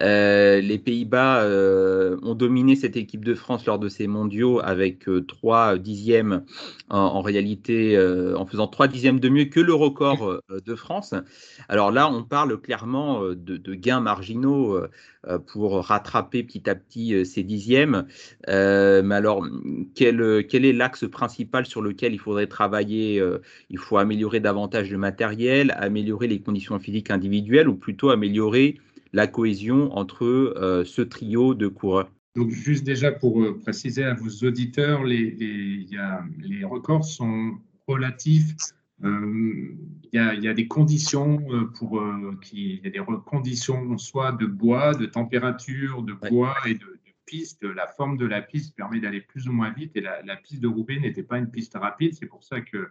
Euh, 0.00 0.60
les 0.60 0.78
Pays-Bas 0.78 1.42
euh, 1.42 2.16
ont 2.22 2.36
dominé 2.36 2.76
cette 2.76 2.96
équipe 2.96 3.24
de 3.24 3.34
France 3.34 3.66
lors 3.66 3.80
de 3.80 3.88
ces 3.88 4.06
mondiaux 4.06 4.60
avec 4.62 5.06
3 5.26 5.74
euh, 5.74 5.78
dixièmes 5.78 6.44
en, 6.90 7.22
réalité, 7.22 7.98
en 8.36 8.46
faisant 8.46 8.68
3 8.68 8.86
dixièmes 8.86 9.18
de 9.18 9.28
mieux 9.28 9.46
que 9.46 9.58
le 9.58 9.74
record 9.74 10.40
de 10.48 10.74
France. 10.76 11.12
Alors 11.68 11.90
là, 11.90 12.08
on 12.08 12.22
parle 12.22 12.56
clairement 12.60 13.22
de, 13.22 13.34
de 13.34 13.74
gains 13.74 14.00
marginaux 14.00 14.80
pour 15.48 15.84
rattraper 15.84 16.44
petit 16.44 16.70
à 16.70 16.74
petit 16.74 17.26
ces 17.26 17.42
dixièmes. 17.42 18.06
mais 18.46 19.14
alors, 19.14 19.46
quel, 19.94 20.46
quel 20.46 20.64
est 20.64 20.67
l'axe 20.72 21.08
principal 21.08 21.66
sur 21.66 21.82
lequel 21.82 22.12
il 22.12 22.18
faudrait 22.18 22.46
travailler 22.46 23.20
euh, 23.20 23.38
Il 23.70 23.78
faut 23.78 23.98
améliorer 23.98 24.40
davantage 24.40 24.90
de 24.90 24.96
matériel, 24.96 25.74
améliorer 25.76 26.26
les 26.26 26.40
conditions 26.40 26.78
physiques 26.78 27.10
individuelles 27.10 27.68
ou 27.68 27.74
plutôt 27.74 28.10
améliorer 28.10 28.78
la 29.12 29.26
cohésion 29.26 29.96
entre 29.96 30.24
euh, 30.24 30.84
ce 30.84 31.02
trio 31.02 31.54
de 31.54 31.68
coureurs 31.68 32.10
donc, 32.36 32.50
juste 32.50 32.84
déjà 32.84 33.10
pour 33.10 33.42
euh, 33.42 33.58
préciser 33.58 34.04
à 34.04 34.14
vos 34.14 34.46
auditeurs, 34.46 35.02
les, 35.02 35.34
les 36.38 36.64
records 36.64 37.04
sont 37.04 37.58
relatif. 37.88 38.54
Il 39.02 39.76
y, 40.12 40.18
a, 40.18 40.54
des 40.54 40.68
conditions 40.68 41.38
pour 41.78 42.00
qui, 42.42 42.74
il 42.74 42.84
y 42.84 42.86
a 42.86 42.90
des 42.90 43.00
conditions 43.26 43.98
soit 43.98 44.32
de 44.32 44.46
bois, 44.46 44.94
de 44.94 45.06
température, 45.06 46.02
de 46.02 46.12
bois 46.12 46.54
et 46.66 46.74
de, 46.74 46.97
La 47.62 47.86
forme 47.86 48.16
de 48.16 48.26
la 48.26 48.42
piste 48.42 48.76
permet 48.76 49.00
d'aller 49.00 49.20
plus 49.20 49.48
ou 49.48 49.52
moins 49.52 49.70
vite 49.70 49.96
et 49.96 50.00
la, 50.00 50.22
la 50.22 50.36
piste 50.36 50.60
de 50.60 50.68
Roubaix 50.68 50.98
n'était 50.98 51.22
pas 51.22 51.38
une 51.38 51.50
piste 51.50 51.74
rapide. 51.74 52.14
C'est 52.14 52.26
pour 52.26 52.44
ça 52.44 52.60
que 52.60 52.90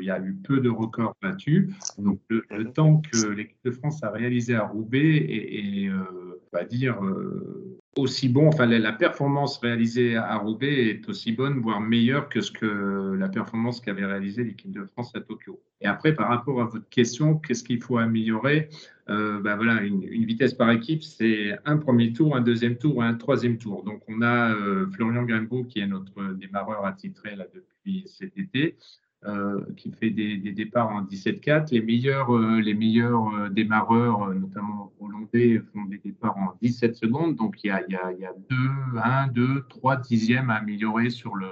il 0.00 0.06
y 0.06 0.10
a 0.10 0.20
eu 0.20 0.34
peu 0.34 0.60
de 0.60 0.68
records 0.68 1.16
battus. 1.22 1.72
Donc, 1.98 2.20
le, 2.28 2.64
temps 2.72 3.00
que 3.00 3.28
l'équipe 3.28 3.58
de 3.64 3.70
France 3.70 4.02
a 4.02 4.10
réalisé 4.10 4.54
à 4.54 4.66
Roubaix 4.66 5.16
est, 5.16 5.88
euh, 5.88 6.40
on 6.52 6.56
va 6.56 6.64
dire, 6.64 7.02
euh, 7.02 7.78
aussi 7.96 8.28
bon. 8.28 8.48
Enfin, 8.48 8.66
la, 8.66 8.92
performance 8.92 9.58
réalisée 9.58 10.16
à 10.16 10.36
Roubaix 10.36 10.88
est 10.88 11.08
aussi 11.08 11.32
bonne, 11.32 11.60
voire 11.60 11.80
meilleure 11.80 12.28
que 12.28 12.40
ce 12.40 12.50
que 12.50 13.14
la 13.18 13.28
performance 13.28 13.80
qu'avait 13.80 14.04
réalisée 14.04 14.44
l'équipe 14.44 14.70
de 14.70 14.84
France 14.84 15.12
à 15.14 15.20
Tokyo. 15.20 15.60
Et 15.80 15.86
après, 15.86 16.14
par 16.14 16.28
rapport 16.28 16.60
à 16.60 16.64
votre 16.64 16.88
question, 16.88 17.36
qu'est-ce 17.36 17.64
qu'il 17.64 17.82
faut 17.82 17.98
améliorer 17.98 18.68
euh, 19.08 19.40
ben 19.40 19.54
voilà, 19.54 19.82
une, 19.82 20.00
vitesse 20.24 20.52
par 20.52 20.68
équipe, 20.72 21.04
c'est 21.04 21.56
un 21.64 21.76
premier 21.76 22.12
tour, 22.12 22.34
un 22.34 22.40
deuxième 22.40 22.76
tour 22.76 23.04
un 23.04 23.14
troisième 23.14 23.56
tour. 23.56 23.84
Donc, 23.84 24.02
on 24.08 24.20
a 24.20 24.52
Florian 24.90 25.22
Grimbaud 25.22 25.62
qui 25.64 25.78
est 25.78 25.86
notre 25.86 26.32
démarreur 26.32 26.84
attitré 26.84 27.36
là, 27.36 27.44
depuis 27.54 28.02
cet 28.06 28.36
été. 28.36 28.76
Euh, 29.24 29.60
qui 29.76 29.90
fait 29.92 30.10
des, 30.10 30.36
départs 30.36 30.90
en 30.90 31.02
17-4. 31.02 31.72
Les 31.72 31.80
meilleurs, 31.80 32.36
euh, 32.36 32.60
les 32.60 32.74
meilleurs 32.74 33.34
euh, 33.34 33.48
démarreurs, 33.48 34.32
notamment 34.34 34.92
hollandais, 35.00 35.60
font 35.72 35.84
des 35.86 35.98
départs 35.98 36.36
en 36.36 36.54
17 36.62 36.94
secondes. 36.94 37.34
Donc 37.34 37.64
il 37.64 37.68
y 37.68 37.70
a, 37.70 37.82
il 37.88 37.92
y 37.92 37.96
a, 37.96 38.12
il 38.12 38.20
y 38.20 38.26
a 38.26 38.34
2, 38.50 38.56
1, 39.02 39.28
2, 39.28 39.64
3 39.68 39.96
dixièmes 39.96 40.50
à 40.50 40.56
améliorer 40.56 41.10
sur, 41.10 41.34
la, 41.34 41.48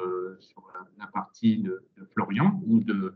partie 1.12 1.56
de, 1.56 1.82
Florian 2.12 2.60
ou 2.66 2.80
de. 2.80 3.14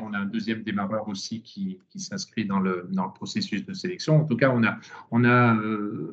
On 0.00 0.12
a 0.14 0.18
un 0.18 0.26
deuxième 0.26 0.62
démarreur 0.62 1.08
aussi 1.08 1.42
qui, 1.42 1.78
s'inscrit 1.96 2.46
dans 2.46 2.60
le, 2.60 2.88
processus 3.14 3.66
de 3.66 3.74
sélection. 3.74 4.22
En 4.22 4.24
tout 4.24 4.36
cas, 4.36 4.50
on 4.50 4.64
a, 4.64 4.78
on 5.10 5.24
a 5.24 5.54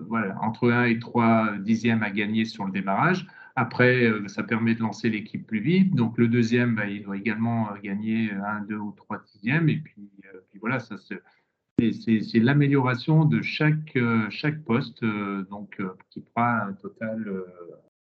voilà, 0.07 0.35
entre 0.41 0.69
1 0.69 0.85
et 0.85 0.99
3 0.99 1.59
dixièmes 1.59 2.03
à 2.03 2.09
gagner 2.09 2.45
sur 2.45 2.65
le 2.65 2.71
démarrage. 2.71 3.25
Après, 3.55 4.05
euh, 4.05 4.27
ça 4.27 4.41
permet 4.43 4.73
de 4.73 4.79
lancer 4.79 5.09
l'équipe 5.09 5.45
plus 5.45 5.59
vite. 5.59 5.93
Donc 5.93 6.17
le 6.17 6.27
deuxième, 6.27 6.75
bah, 6.75 6.87
il 6.87 7.03
doit 7.03 7.17
également 7.17 7.71
euh, 7.71 7.75
gagner 7.81 8.31
un, 8.31 8.61
deux 8.61 8.77
ou 8.77 8.91
trois 8.93 9.19
dixièmes. 9.19 9.69
Et 9.69 9.77
puis, 9.77 10.09
euh, 10.25 10.39
puis 10.49 10.59
voilà, 10.59 10.79
ça 10.79 10.95
c'est 10.97 12.39
l'amélioration 12.39 13.25
de 13.25 13.41
chaque, 13.41 13.97
chaque 14.29 14.63
poste 14.63 15.03
donc, 15.03 15.81
qui 16.11 16.21
fera 16.21 16.65
un 16.65 16.73
total, 16.73 17.43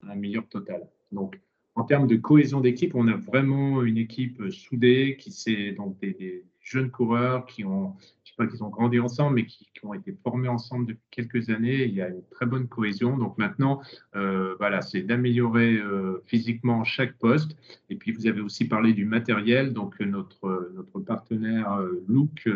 un 0.07 0.15
meilleur 0.15 0.47
total. 0.47 0.87
Donc, 1.11 1.39
en 1.73 1.83
termes 1.83 2.05
de 2.05 2.15
cohésion 2.15 2.61
d'équipe, 2.61 2.93
on 2.93 3.07
a 3.07 3.15
vraiment 3.15 3.81
une 3.81 3.97
équipe 3.97 4.51
soudée 4.51 5.17
qui 5.19 5.31
c'est 5.31 5.71
donc 5.71 5.99
des, 5.99 6.45
jeunes 6.63 6.89
coureurs 6.89 7.45
qui 7.45 7.65
ont, 7.65 7.93
je 8.23 8.31
sais 8.31 8.35
pas 8.37 8.47
qu'ils 8.47 8.63
ont 8.63 8.69
grandi 8.69 8.99
ensemble, 8.99 9.35
mais 9.35 9.45
qui, 9.45 9.67
ont 9.83 9.93
été 9.93 10.15
formés 10.23 10.47
ensemble 10.47 10.85
depuis 10.85 11.03
quelques 11.11 11.49
années. 11.49 11.83
Il 11.83 11.93
y 11.93 12.01
a 12.01 12.07
une 12.07 12.23
très 12.31 12.45
bonne 12.45 12.69
cohésion. 12.69 13.17
Donc 13.17 13.37
maintenant, 13.37 13.81
euh, 14.15 14.55
voilà, 14.59 14.81
c'est 14.81 15.01
d'améliorer 15.01 15.75
euh, 15.75 16.23
physiquement 16.25 16.85
chaque 16.85 17.17
poste. 17.17 17.57
Et 17.89 17.97
puis 17.97 18.13
vous 18.13 18.25
avez 18.25 18.39
aussi 18.39 18.65
parlé 18.65 18.93
du 18.93 19.03
matériel. 19.03 19.73
Donc 19.73 19.99
notre 19.99 20.71
notre 20.73 21.01
partenaire 21.01 21.73
euh, 21.73 22.01
Look 22.07 22.47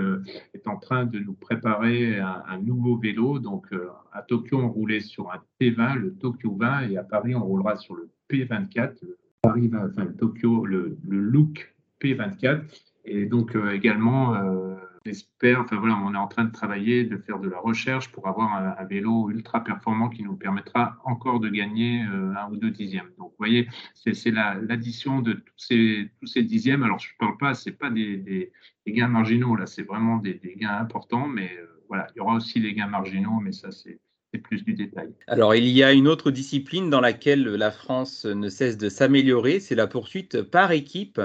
est 0.53 0.67
en 0.69 0.77
train 0.77 1.05
de 1.05 1.19
nous 1.19 1.33
préparer 1.33 2.17
un, 2.17 2.59
nouveau 2.61 2.97
vélo. 2.97 3.39
Donc 3.39 3.67
à 4.13 4.21
Tokyo, 4.21 4.57
on 4.59 4.69
roulait 4.69 5.01
sur 5.01 5.29
un 5.29 5.41
T20, 5.59 5.95
le 5.95 6.13
Tokyo 6.13 6.55
20, 6.55 6.89
et 6.89 6.97
à 6.97 7.03
Paris, 7.03 7.35
on 7.35 7.43
roulera 7.43 7.75
sur 7.75 7.95
le 7.95 8.09
P24, 8.29 8.93
Paris, 9.41 9.69
enfin 9.73 10.05
Tokyo, 10.17 10.65
le, 10.65 10.97
le 11.05 11.19
Look 11.19 11.75
P24. 12.01 12.61
Et 13.07 13.25
donc 13.25 13.55
euh, 13.55 13.71
également, 13.71 14.35
euh, 14.35 14.75
j'espère, 15.05 15.61
enfin 15.61 15.77
voilà, 15.77 15.97
on 16.03 16.13
est 16.13 16.17
en 16.17 16.27
train 16.27 16.43
de 16.43 16.51
travailler, 16.51 17.05
de 17.05 17.17
faire 17.17 17.39
de 17.39 17.49
la 17.49 17.59
recherche 17.59 18.11
pour 18.11 18.27
avoir 18.27 18.53
un, 18.53 18.85
vélo 18.85 19.29
ultra 19.29 19.63
performant 19.63 20.09
qui 20.09 20.23
nous 20.23 20.35
permettra 20.35 20.97
encore 21.05 21.39
de 21.39 21.49
gagner 21.49 22.03
euh, 22.03 22.33
un 22.35 22.51
ou 22.51 22.57
deux 22.57 22.71
dixièmes. 22.71 23.09
Donc 23.17 23.29
vous 23.29 23.37
voyez, 23.39 23.67
c'est 23.95 24.31
l'addition 24.31 25.21
de 25.21 25.33
tous 25.33 26.11
ces, 26.25 26.43
dixièmes. 26.43 26.83
Alors 26.83 26.99
je 26.99 27.09
ne 27.13 27.17
parle 27.25 27.37
pas, 27.37 27.53
ce 27.53 27.69
pas 27.69 27.89
des, 27.89 28.51
gains 28.85 29.07
marginaux, 29.07 29.55
là 29.55 29.65
c'est 29.65 29.83
vraiment 29.83 30.17
des, 30.17 30.33
des, 30.33 30.55
gains 30.55 30.77
importants, 30.77 31.27
mais 31.27 31.49
voilà, 31.87 32.07
il 32.13 32.17
y 32.17 32.21
aura 32.21 32.35
aussi 32.35 32.59
les 32.59 32.73
gains 32.73 32.87
marginaux, 32.87 33.39
mais 33.41 33.53
ça 33.53 33.71
c'est 33.71 33.99
plus 34.37 34.63
du 34.63 34.73
détail. 34.73 35.09
Alors, 35.25 35.55
il 35.55 35.67
y 35.67 35.83
a 35.83 35.93
une 35.93 36.07
autre 36.07 36.29
discipline 36.29 36.91
dans 36.91 37.01
laquelle 37.01 37.43
la 37.43 37.71
France 37.71 38.25
ne 38.25 38.49
cesse 38.49 38.77
de 38.77 38.87
s'améliorer, 38.87 39.59
c'est 39.59 39.73
la 39.73 39.87
poursuite 39.87 40.43
par 40.43 40.71
équipe. 40.71 41.19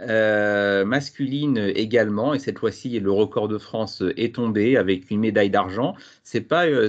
Euh, 0.00 0.86
masculine 0.86 1.58
également, 1.74 2.32
et 2.32 2.38
cette 2.38 2.58
fois-ci 2.58 2.98
le 3.00 3.10
record 3.10 3.48
de 3.48 3.58
France 3.58 4.02
est 4.16 4.34
tombé 4.36 4.78
avec 4.78 5.10
une 5.10 5.20
médaille 5.20 5.50
d'argent. 5.50 5.94
C'est 6.24 6.40
pas 6.40 6.66
euh, 6.66 6.88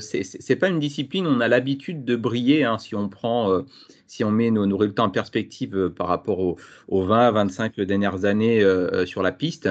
pas 0.60 0.70
une 0.70 0.80
discipline 0.80 1.27
on 1.27 1.41
a 1.41 1.50
l'habitude 1.50 2.06
de 2.06 2.15
briller 2.15 2.63
hein, 2.63 2.77
si 2.77 2.96
on 2.96 3.10
prend 3.10 3.51
euh, 3.51 3.63
si 4.08 4.24
on 4.24 4.32
met 4.32 4.50
nos, 4.50 4.77
résultats 4.77 5.03
en 5.03 5.10
perspective 5.10 5.89
par 5.89 6.08
rapport 6.08 6.39
aux, 6.39 7.06
20 7.06 7.20
à 7.20 7.32
25 7.32 7.82
dernières 7.82 8.24
années 8.24 8.62
sur 9.06 9.24
la 9.24 9.32
piste. 9.32 9.70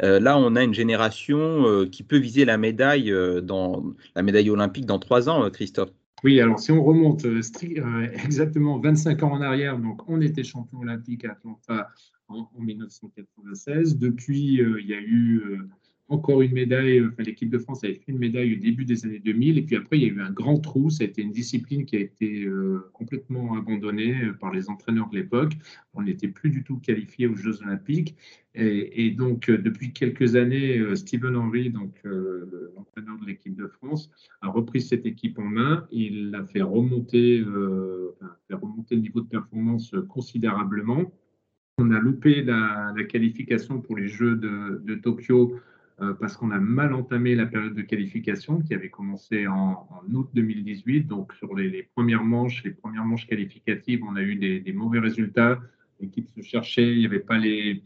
là 0.00 0.38
on 0.38 0.56
a 0.56 0.62
une 0.62 0.74
génération 0.74 1.86
qui 1.90 2.02
peut 2.02 2.18
viser 2.18 2.44
la 2.44 2.58
médaille 2.58 3.14
dans 3.42 3.82
la 4.14 4.22
médaille 4.22 4.50
olympique 4.50 4.84
dans 4.84 4.98
trois 4.98 5.30
ans, 5.30 5.48
Christophe. 5.50 5.90
Oui, 6.22 6.38
alors 6.38 6.58
si 6.58 6.70
on 6.70 6.84
remonte 6.84 7.24
exactement 8.24 8.78
25 8.78 9.22
ans 9.22 9.32
en 9.32 9.40
arrière, 9.40 9.78
donc 9.78 10.02
on 10.06 10.20
était 10.20 10.44
champion 10.44 10.80
olympique 10.80 11.24
à 11.24 11.32
Atlanta 11.32 11.88
en, 12.28 12.48
1996. 12.58 13.98
Depuis, 13.98 14.60
euh, 14.60 14.80
il 14.80 14.86
y 14.86 14.94
a 14.94 15.00
eu 15.00 15.38
euh, 15.38 15.58
encore 16.08 16.42
une 16.42 16.52
médaille, 16.52 17.02
enfin, 17.04 17.22
l'équipe 17.22 17.50
de 17.50 17.58
France 17.58 17.84
avait 17.84 17.94
fait 17.94 18.12
une 18.12 18.18
médaille 18.18 18.54
au 18.54 18.58
début 18.58 18.84
des 18.84 19.04
années 19.04 19.18
2000, 19.18 19.58
et 19.58 19.62
puis 19.62 19.76
après, 19.76 19.98
il 19.98 20.02
y 20.02 20.10
a 20.10 20.12
eu 20.12 20.20
un 20.20 20.30
grand 20.30 20.58
trou. 20.58 20.90
Ça 20.90 21.04
a 21.04 21.06
été 21.06 21.22
une 21.22 21.32
discipline 21.32 21.84
qui 21.84 21.96
a 21.96 22.00
été 22.00 22.44
euh, 22.44 22.90
complètement 22.92 23.56
abandonnée 23.56 24.14
par 24.40 24.52
les 24.52 24.70
entraîneurs 24.70 25.08
de 25.10 25.16
l'époque. 25.16 25.52
On 25.94 26.02
n'était 26.02 26.28
plus 26.28 26.50
du 26.50 26.64
tout 26.64 26.78
qualifié 26.78 27.26
aux 27.26 27.36
Jeux 27.36 27.62
Olympiques. 27.62 28.16
Et, 28.60 29.12
donc, 29.12 29.48
depuis 29.48 29.92
quelques 29.92 30.34
années, 30.34 30.82
Stephen 30.96 31.36
Henry, 31.36 31.70
donc 31.70 31.94
l'entraîneur 32.02 33.16
de 33.20 33.26
l'équipe 33.26 33.54
de 33.54 33.68
France, 33.68 34.10
a 34.40 34.48
repris 34.48 34.80
cette 34.80 35.06
équipe 35.06 35.38
en 35.38 35.44
main. 35.44 35.86
Il 35.92 36.34
a 36.34 36.42
fait 36.44 36.62
remonter, 36.62 37.44
fait 38.48 38.54
remonter 38.54 38.96
le 38.96 39.02
niveau 39.02 39.20
de 39.20 39.28
performance 39.28 39.94
considérablement. 40.08 41.12
On 41.80 41.92
a 41.92 42.00
loupé 42.00 42.42
la, 42.42 42.92
qualification 43.08 43.80
pour 43.80 43.96
les 43.96 44.08
Jeux 44.08 44.34
de, 44.34 44.94
Tokyo 44.96 45.60
euh, 46.00 46.12
parce 46.12 46.36
qu'on 46.36 46.50
a 46.50 46.58
mal 46.58 46.92
entamé 46.92 47.36
la 47.36 47.46
période 47.46 47.74
de 47.74 47.82
qualification 47.82 48.60
qui 48.60 48.74
avait 48.74 48.90
commencé 48.90 49.46
en, 49.46 49.86
août 50.12 50.28
2018. 50.34 51.06
Donc 51.06 51.32
sur 51.34 51.54
les, 51.54 51.84
premières 51.94 52.24
manches, 52.24 52.64
les 52.64 52.72
premières 52.72 53.04
manches 53.04 53.28
qualificatives, 53.28 54.02
on 54.02 54.16
a 54.16 54.22
eu 54.22 54.34
des, 54.34 54.72
mauvais 54.72 54.98
résultats. 54.98 55.60
L'équipe 56.00 56.28
se 56.28 56.42
cherchait, 56.42 56.92
il 56.92 56.98
n'y 56.98 57.06
avait 57.06 57.20
pas 57.20 57.38
les. 57.38 57.84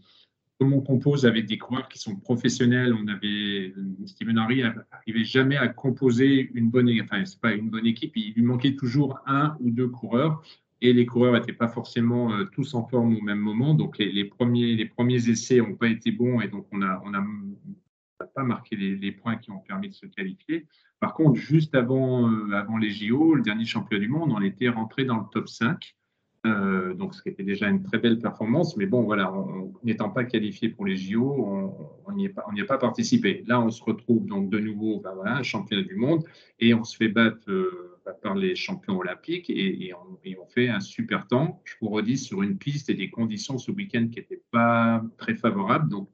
Comme 0.58 0.72
on 0.72 0.80
compose 0.80 1.26
avec 1.26 1.46
des 1.46 1.58
coureurs 1.58 1.88
qui 1.88 1.98
sont 1.98 2.16
professionnels, 2.16 2.94
on 2.94 3.08
avait 3.08 3.74
Steven 4.06 4.38
Harry 4.38 4.62
n'arrivait 4.62 5.24
jamais 5.24 5.56
à 5.56 5.68
composer 5.68 6.50
une 6.54 6.70
bonne, 6.70 6.88
enfin 7.02 7.24
c'est 7.24 7.40
pas 7.40 7.52
une 7.52 7.68
bonne 7.68 7.86
équipe, 7.86 8.16
il 8.16 8.32
lui 8.34 8.42
manquait 8.42 8.76
toujours 8.76 9.18
un 9.26 9.56
ou 9.60 9.70
deux 9.70 9.88
coureurs 9.88 10.42
et 10.82 10.92
les 10.92 11.06
coureurs 11.06 11.32
n'étaient 11.32 11.52
pas 11.52 11.68
forcément 11.68 12.32
euh, 12.32 12.44
tous 12.44 12.74
en 12.74 12.84
forme 12.84 13.16
au 13.16 13.20
même 13.20 13.38
moment. 13.38 13.72
Donc 13.72 13.98
les, 13.98 14.24
premiers, 14.24 15.30
essais 15.30 15.58
n'ont 15.58 15.76
pas 15.76 15.86
été 15.86 16.10
bons 16.10 16.40
et 16.40 16.48
donc 16.48 16.66
on 16.72 16.78
n'a 16.78 17.00
pas 18.34 18.42
marqué 18.42 18.76
les, 18.76 19.12
points 19.12 19.36
qui 19.36 19.52
ont 19.52 19.60
permis 19.60 19.88
de 19.88 19.94
se 19.94 20.06
qualifier. 20.06 20.66
Par 20.98 21.14
contre, 21.14 21.36
juste 21.36 21.74
avant, 21.76 22.28
euh, 22.30 22.78
les 22.80 22.90
JO, 22.90 23.34
le 23.34 23.42
dernier 23.42 23.64
champion 23.64 23.98
du 23.98 24.08
monde, 24.08 24.32
on 24.34 24.42
était 24.42 24.68
rentré 24.68 25.04
dans 25.04 25.18
le 25.18 25.24
top 25.32 25.48
5. 25.48 25.94
Euh, 26.44 26.94
donc, 26.94 27.14
ce 27.14 27.22
qui 27.22 27.28
était 27.28 27.44
déjà 27.44 27.68
une 27.68 27.84
très 27.84 27.98
belle 27.98 28.18
performance, 28.18 28.76
mais 28.76 28.86
bon, 28.86 29.02
voilà, 29.02 29.32
n'étant 29.84 30.10
pas 30.10 30.24
qualifié 30.24 30.68
pour 30.68 30.84
les 30.84 30.96
JO, 30.96 31.72
on 32.06 32.12
n'y 32.12 32.26
a 32.26 32.64
pas 32.66 32.78
participé. 32.78 33.44
Là, 33.46 33.60
on 33.60 33.70
se 33.70 33.82
retrouve 33.84 34.26
donc 34.26 34.50
de 34.50 34.58
nouveau, 34.58 34.98
ben 34.98 35.12
voilà, 35.14 35.44
championnat 35.44 35.84
du 35.84 35.94
monde, 35.94 36.24
et 36.58 36.74
on 36.74 36.82
se 36.82 36.96
fait 36.96 37.08
battre 37.08 37.48
par 38.22 38.34
les 38.34 38.54
champions 38.54 38.98
olympiques 38.98 39.50
et, 39.50 39.92
on, 39.94 40.46
fait 40.46 40.68
un 40.68 40.80
super 40.80 41.26
temps. 41.28 41.62
Je 41.64 41.74
vous 41.80 41.88
redis 41.88 42.18
sur 42.18 42.42
une 42.42 42.58
piste 42.58 42.90
et 42.90 42.94
des 42.94 43.10
conditions 43.10 43.56
ce 43.56 43.70
week-end 43.70 44.08
qui 44.10 44.18
n'étaient 44.18 44.42
pas 44.50 45.02
très 45.16 45.34
favorables. 45.34 45.88
Donc 45.88 46.08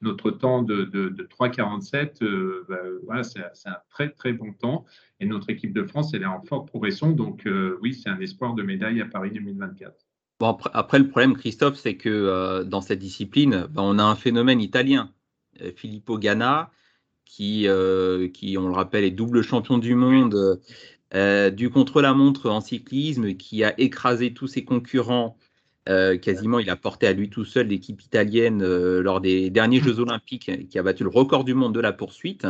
notre 0.00 0.30
temps 0.30 0.62
de, 0.62 0.84
de, 0.84 1.10
3,47, 1.10 2.22
euh, 2.22 2.66
bah, 2.68 2.76
voilà, 3.04 3.22
c'est 3.22 3.40
un 3.40 3.76
très 3.90 4.10
très 4.10 4.32
bon 4.32 4.52
temps. 4.52 4.84
Et 5.20 5.26
notre 5.26 5.50
équipe 5.50 5.72
de 5.72 5.84
France, 5.84 6.12
elle 6.14 6.22
est 6.22 6.26
en 6.26 6.42
forte 6.42 6.68
progression. 6.68 7.12
Donc 7.12 7.46
euh, 7.46 7.78
oui, 7.82 7.94
c'est 7.94 8.08
un 8.08 8.20
espoir 8.20 8.54
de 8.54 8.62
médaille 8.62 9.00
à 9.00 9.06
Paris 9.06 9.30
2024. 9.32 9.94
Bon, 10.40 10.56
après, 10.72 10.98
le 11.00 11.08
problème, 11.08 11.36
Christophe, 11.36 11.76
c'est 11.76 11.96
que 11.96 12.08
euh, 12.08 12.62
dans 12.62 12.80
cette 12.80 13.00
discipline, 13.00 13.66
bah, 13.70 13.82
on 13.84 13.98
a 13.98 14.04
un 14.04 14.14
phénomène 14.14 14.60
italien. 14.60 15.12
Filippo 15.74 16.18
Ganna, 16.18 16.70
qui, 17.24 17.66
qui, 18.32 18.56
on 18.58 18.68
le 18.68 18.72
rappelle, 18.72 19.02
est 19.02 19.10
double 19.10 19.42
champion 19.42 19.78
du 19.78 19.96
monde 19.96 20.60
euh, 21.14 21.50
du 21.50 21.70
contre-la-montre 21.70 22.50
en 22.50 22.60
cyclisme 22.60 23.34
qui 23.34 23.64
a 23.64 23.78
écrasé 23.80 24.32
tous 24.34 24.46
ses 24.46 24.64
concurrents 24.64 25.36
quasiment, 26.20 26.58
il 26.58 26.68
a 26.68 26.76
porté 26.76 27.06
à 27.06 27.14
lui 27.14 27.30
tout 27.30 27.46
seul 27.46 27.68
l'équipe 27.68 28.02
italienne 28.02 28.62
lors 28.98 29.22
des 29.22 29.48
derniers 29.48 29.80
Jeux 29.80 30.00
Olympiques, 30.00 30.68
qui 30.68 30.78
a 30.78 30.82
battu 30.82 31.02
le 31.02 31.08
record 31.08 31.44
du 31.44 31.54
monde 31.54 31.74
de 31.74 31.80
la 31.80 31.94
poursuite. 31.94 32.46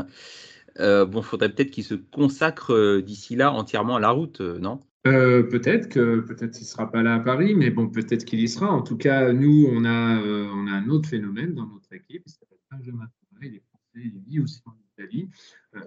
bon, 0.76 1.22
faudrait 1.22 1.48
peut-être 1.48 1.70
qu'il 1.70 1.84
se 1.84 1.94
consacre 1.94 2.98
d'ici 2.98 3.36
là 3.36 3.52
entièrement 3.52 3.94
à 3.94 4.00
la 4.00 4.10
route, 4.10 4.40
non? 4.40 4.80
Peut-être 5.04 5.88
que 5.88 6.18
peut-être 6.18 6.60
il 6.60 6.64
sera 6.64 6.90
pas 6.90 7.04
là 7.04 7.14
à 7.14 7.20
Paris, 7.20 7.54
mais 7.54 7.70
bon, 7.70 7.88
peut-être 7.88 8.24
qu'il 8.24 8.40
y 8.40 8.48
sera. 8.48 8.72
En 8.72 8.82
tout 8.82 8.96
cas, 8.96 9.32
nous, 9.32 9.68
on 9.70 9.84
a, 9.84 10.18
on 10.20 10.66
a 10.66 10.72
un 10.72 10.88
autre 10.88 11.08
phénomène 11.08 11.54
dans 11.54 11.66
notre 11.66 11.92
équipe, 11.92 12.24
il 12.26 12.32
s'appelle 12.32 12.58
Benjamin 12.72 13.06
Thomas, 13.06 13.46
il 13.46 13.54
est 13.54 13.62
français, 13.70 14.02
il 14.04 14.20
vit 14.26 14.40
aussi 14.40 14.60
en. 14.66 14.72
Euh, 14.72 14.77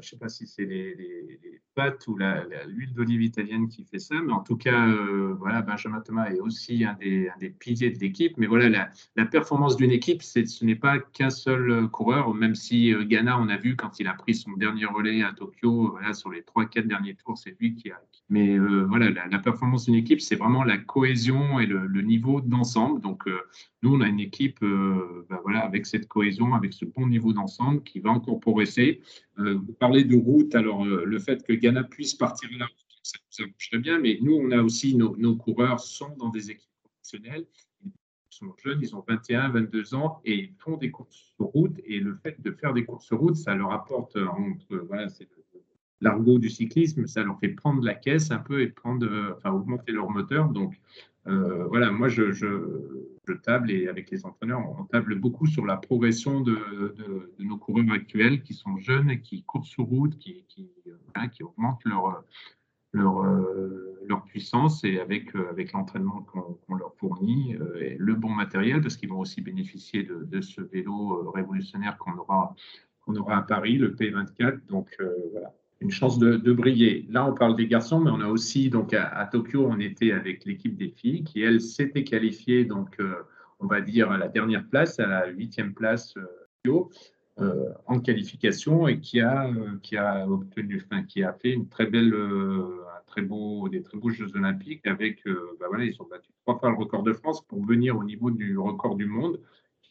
je 0.01 0.07
ne 0.07 0.09
sais 0.09 0.17
pas 0.17 0.29
si 0.29 0.47
c'est 0.47 0.65
les, 0.65 1.61
pâtes 1.73 2.05
ou 2.07 2.17
l'huile 2.67 2.93
d'olive 2.93 3.21
italienne 3.21 3.69
qui 3.69 3.85
fait 3.85 3.99
ça, 3.99 4.15
mais 4.21 4.33
en 4.33 4.41
tout 4.41 4.57
cas, 4.57 4.89
euh, 4.89 5.33
voilà, 5.39 5.61
Benjamin 5.61 6.01
Thomas 6.01 6.29
est 6.29 6.39
aussi 6.39 6.83
un 6.83 6.95
des, 6.95 7.49
piliers 7.49 7.91
de 7.91 7.99
l'équipe. 7.99 8.37
Mais 8.37 8.47
voilà, 8.47 8.89
la, 9.15 9.25
performance 9.25 9.77
d'une 9.77 9.91
équipe, 9.91 10.21
ce 10.21 10.65
n'est 10.65 10.75
pas 10.75 10.99
qu'un 10.99 11.29
seul 11.29 11.87
coureur, 11.87 12.33
même 12.33 12.55
si 12.55 12.93
euh, 12.93 13.05
Ghana, 13.05 13.39
on 13.39 13.47
a 13.47 13.55
vu 13.55 13.77
quand 13.77 14.01
il 14.01 14.07
a 14.07 14.13
pris 14.13 14.35
son 14.35 14.51
dernier 14.51 14.85
relais 14.85 15.23
à 15.23 15.31
Tokyo, 15.31 15.91
voilà, 15.91 16.13
sur 16.13 16.29
les 16.29 16.41
3-4 16.41 16.87
derniers 16.87 17.15
tours, 17.15 17.37
c'est 17.37 17.55
lui 17.59 17.75
qui 17.75 17.89
a. 17.89 18.01
Mais 18.29 18.57
voilà, 18.57 19.09
la, 19.09 19.39
performance 19.39 19.85
d'une 19.85 19.95
équipe, 19.95 20.21
c'est 20.21 20.35
vraiment 20.35 20.63
la 20.63 20.77
cohésion 20.77 21.59
et 21.59 21.65
le, 21.65 22.01
niveau 22.01 22.41
d'ensemble. 22.41 23.01
Donc, 23.01 23.27
nous, 23.83 23.95
on 23.95 24.01
a 24.01 24.07
une 24.07 24.19
équipe 24.19 24.59
ben 24.61 25.39
voilà, 25.43 25.59
avec 25.59 25.85
cette 25.85 26.07
cohésion, 26.07 26.53
avec 26.53 26.73
ce 26.73 26.85
bon 26.85 27.07
niveau 27.07 27.33
d'ensemble 27.33 27.81
qui 27.83 27.99
va 27.99 28.11
encore 28.11 28.39
progresser. 28.39 29.01
Euh, 29.39 29.55
vous 29.55 29.73
parlez 29.73 30.03
de 30.03 30.15
route, 30.15 30.53
alors 30.55 30.85
euh, 30.85 31.03
le 31.05 31.19
fait 31.19 31.43
que 31.45 31.53
Ghana 31.53 31.83
puisse 31.83 32.13
partir 32.13 32.49
route, 32.49 32.59
ça 33.01 33.17
nous 33.39 33.45
arrange 33.45 33.81
bien, 33.81 33.99
mais 33.99 34.19
nous, 34.21 34.33
on 34.33 34.51
a 34.51 34.61
aussi 34.61 34.95
nos, 34.95 35.35
coureurs 35.35 35.79
sont 35.79 36.15
dans 36.17 36.29
des 36.29 36.51
équipes 36.51 36.69
professionnelles, 36.83 37.45
ils 37.83 37.91
sont 38.29 38.53
jeunes, 38.63 38.79
ils 38.81 38.95
ont 38.95 39.03
21, 39.07 39.49
22 39.49 39.95
ans 39.95 40.21
et 40.25 40.35
ils 40.35 40.53
font 40.59 40.77
des 40.77 40.91
courses 40.91 41.33
sur 41.35 41.45
route. 41.45 41.79
Et 41.85 41.99
le 41.99 42.15
fait 42.15 42.39
de 42.41 42.51
faire 42.51 42.73
des 42.73 42.85
courses 42.85 43.05
sur 43.05 43.19
route, 43.19 43.35
ça 43.35 43.55
leur 43.55 43.71
apporte, 43.71 44.15
euh, 44.15 44.27
entre, 44.27 44.77
voilà, 44.87 45.09
c'est 45.09 45.27
l'argot 46.01 46.39
du 46.39 46.49
cyclisme, 46.49 47.07
ça 47.07 47.23
leur 47.23 47.39
fait 47.39 47.49
prendre 47.49 47.83
la 47.83 47.93
caisse 47.93 48.31
un 48.31 48.39
peu 48.39 48.61
et 48.61 48.67
prendre, 48.67 49.35
enfin, 49.37 49.51
augmenter 49.51 49.91
leur 49.91 50.09
moteur. 50.09 50.49
Donc, 50.49 50.73
voilà, 51.25 51.91
moi, 51.91 52.07
je 52.07 53.00
table 53.43 53.71
et 53.71 53.87
avec 53.87 54.11
les 54.11 54.25
entraîneurs, 54.25 54.61
on 54.79 54.85
table 54.85 55.15
beaucoup 55.15 55.47
sur 55.47 55.65
la 55.65 55.77
progression 55.77 56.41
de, 56.41 56.95
nos 57.39 57.57
coureurs 57.57 57.91
actuels 57.91 58.43
qui 58.43 58.53
sont 58.53 58.77
jeunes 58.77 59.09
et 59.09 59.21
qui 59.21 59.43
courent 59.43 59.65
sur 59.65 59.85
route, 59.85 60.17
qui, 60.17 60.45
qui, 60.47 60.71
qui 61.31 61.43
augmentent 61.43 61.85
leur, 61.85 62.23
leur, 62.93 63.23
euh, 63.23 63.99
leur, 64.07 64.23
puissance 64.25 64.83
et 64.83 64.99
avec, 64.99 65.35
euh, 65.35 65.49
avec 65.49 65.71
l'entraînement 65.71 66.23
qu'on 66.23 66.75
leur 66.75 66.93
fournit 66.95 67.55
euh, 67.55 67.95
le 67.97 68.15
bon 68.15 68.29
matériel 68.29 68.81
parce 68.81 68.97
qu'ils 68.97 69.09
vont 69.09 69.19
aussi 69.19 69.41
bénéficier 69.41 70.03
de, 70.03 70.41
ce 70.41 70.61
vélo 70.61 71.31
révolutionnaire 71.31 71.97
qu'on 71.97 72.17
aura, 72.17 72.55
aura 73.07 73.37
à 73.37 73.41
Paris, 73.43 73.77
le 73.77 73.93
P24. 73.95 74.65
Donc 74.67 74.89
voilà 75.31 75.53
une 75.81 75.91
chance 75.91 76.19
de, 76.19 76.53
briller. 76.53 77.05
Là, 77.09 77.25
on 77.25 77.33
parle 77.33 77.55
des 77.55 77.67
garçons, 77.67 77.99
mais 77.99 78.11
on 78.11 78.21
a 78.21 78.27
aussi, 78.27 78.69
donc 78.69 78.93
à, 78.93 79.27
Tokyo, 79.31 79.67
on 79.67 79.79
était 79.79 80.11
avec 80.11 80.45
l'équipe 80.45 80.77
des 80.77 80.89
filles 80.89 81.23
qui, 81.23 81.41
elle, 81.41 81.59
s'était 81.59 82.03
qualifiée, 82.03 82.65
donc 82.65 82.99
euh, 82.99 83.15
on 83.59 83.65
va 83.65 83.81
dire 83.81 84.11
à 84.11 84.17
la 84.17 84.27
dernière 84.27 84.65
place, 84.67 84.99
à 84.99 85.07
la 85.07 85.27
huitième 85.27 85.73
place 85.73 86.15
euh, 86.17 86.83
euh 87.39 87.69
en 87.87 87.99
qualification 87.99 88.87
et 88.87 88.99
qui 88.99 89.19
a, 89.21 89.49
qui 89.81 89.97
a 89.97 90.27
obtenu, 90.29 90.85
qui 91.07 91.23
a 91.23 91.33
fait 91.33 91.51
une 91.51 91.67
très 91.67 91.87
belle, 91.87 92.13
un 92.13 93.01
très 93.07 93.23
beau, 93.23 93.67
des 93.67 93.81
très 93.81 93.97
beaux 93.97 94.11
Jeux 94.11 94.35
Olympiques 94.35 94.85
avec, 94.85 95.23
bah 95.59 95.65
voilà, 95.67 95.85
ils 95.85 95.99
ont 95.99 96.07
battu 96.09 96.29
trois 96.41 96.59
fois 96.59 96.69
le 96.69 96.75
record 96.75 97.01
de 97.01 97.13
France 97.13 97.41
pour 97.41 97.65
venir 97.65 97.97
au 97.97 98.03
niveau 98.03 98.29
du 98.29 98.57
record 98.57 98.95
du 98.95 99.05
monde 99.05 99.39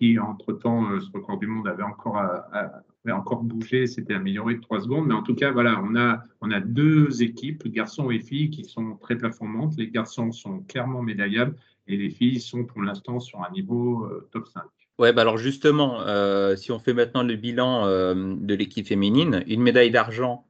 qui, 0.01 0.19
entre-temps, 0.19 0.99
ce 0.99 1.11
record 1.13 1.39
du 1.39 1.47
monde 1.47 1.69
avait 1.69 1.83
encore 1.83 2.17
à, 2.17 2.83
encore 3.09 3.43
bougé, 3.43 3.87
c'était 3.87 4.15
amélioré 4.15 4.55
de 4.55 4.61
3 4.61 4.81
secondes. 4.81 5.07
Mais 5.07 5.15
en 5.15 5.23
tout 5.23 5.35
cas, 5.35 5.51
voilà, 5.51 5.81
on 5.83 5.95
a, 5.95 6.23
on 6.41 6.51
a 6.51 6.61
deux 6.61 7.23
équipes, 7.23 7.69
garçons 7.69 8.11
et 8.11 8.19
filles, 8.19 8.51
qui 8.51 8.65
sont 8.65 8.97
très 8.97 9.17
performantes. 9.17 9.75
Les 9.77 9.89
garçons 9.89 10.33
sont 10.33 10.61
clairement 10.61 11.03
médaillables 11.03 11.55
et 11.87 11.97
les 11.97 12.11
filles 12.11 12.41
sont 12.41 12.65
pour 12.65 12.83
l'instant 12.83 13.21
sur 13.21 13.43
un 13.43 13.51
niveau 13.51 14.05
euh, 14.05 14.29
top 14.33 14.49
5. 14.49 14.63
Ouais, 14.99 15.13
bah 15.13 15.23
alors 15.23 15.39
justement, 15.39 16.03
euh, 16.03 16.57
si 16.57 16.73
on 16.73 16.79
fait 16.79 16.93
maintenant 16.93 17.23
le 17.23 17.35
bilan 17.37 17.87
euh, 17.87 18.37
de 18.39 18.55
l'équipe 18.55 18.87
féminine, 18.87 19.43
une 19.47 19.63
médaille 19.63 19.91
d'argent, 19.91 20.45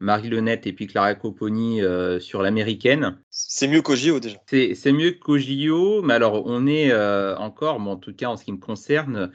Marie 0.00 0.28
Lenette 0.28 0.66
et 0.66 0.72
puis 0.72 0.86
Clara 0.86 1.14
Coponi 1.14 1.80
sur 2.20 2.42
l'américaine. 2.42 3.18
C'est 3.30 3.68
mieux 3.68 3.82
qu'au 3.82 3.96
JO 3.96 4.20
déjà. 4.20 4.38
C'est 4.46 4.92
mieux 4.92 5.12
qu'au 5.12 5.38
JO, 5.38 6.02
mais 6.02 6.14
alors 6.14 6.42
on 6.46 6.66
est 6.66 6.92
encore, 7.36 7.80
en 7.80 7.96
tout 7.96 8.14
cas 8.14 8.28
en 8.28 8.36
ce 8.36 8.44
qui 8.44 8.52
me 8.52 8.58
concerne, 8.58 9.30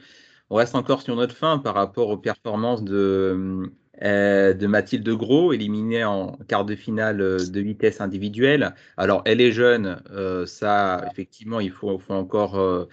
on 0.50 0.56
reste 0.56 0.74
encore 0.74 1.02
sur 1.02 1.14
notre 1.16 1.36
fin 1.36 1.58
par 1.58 1.74
rapport 1.74 2.08
aux 2.08 2.16
performances 2.16 2.82
de, 2.82 3.70
euh, 4.02 4.54
de 4.54 4.66
Mathilde 4.66 5.08
Gros, 5.10 5.52
éliminée 5.52 6.04
en 6.04 6.38
quart 6.48 6.64
de 6.64 6.74
finale 6.74 7.20
euh, 7.20 7.38
de 7.38 7.60
vitesse 7.60 8.00
individuelle. 8.00 8.74
Alors, 8.96 9.22
elle 9.26 9.42
est 9.42 9.52
jeune, 9.52 10.02
euh, 10.10 10.46
ça, 10.46 11.04
effectivement, 11.12 11.60
il 11.60 11.70
faut, 11.70 11.98
faut 11.98 12.14
encore 12.14 12.88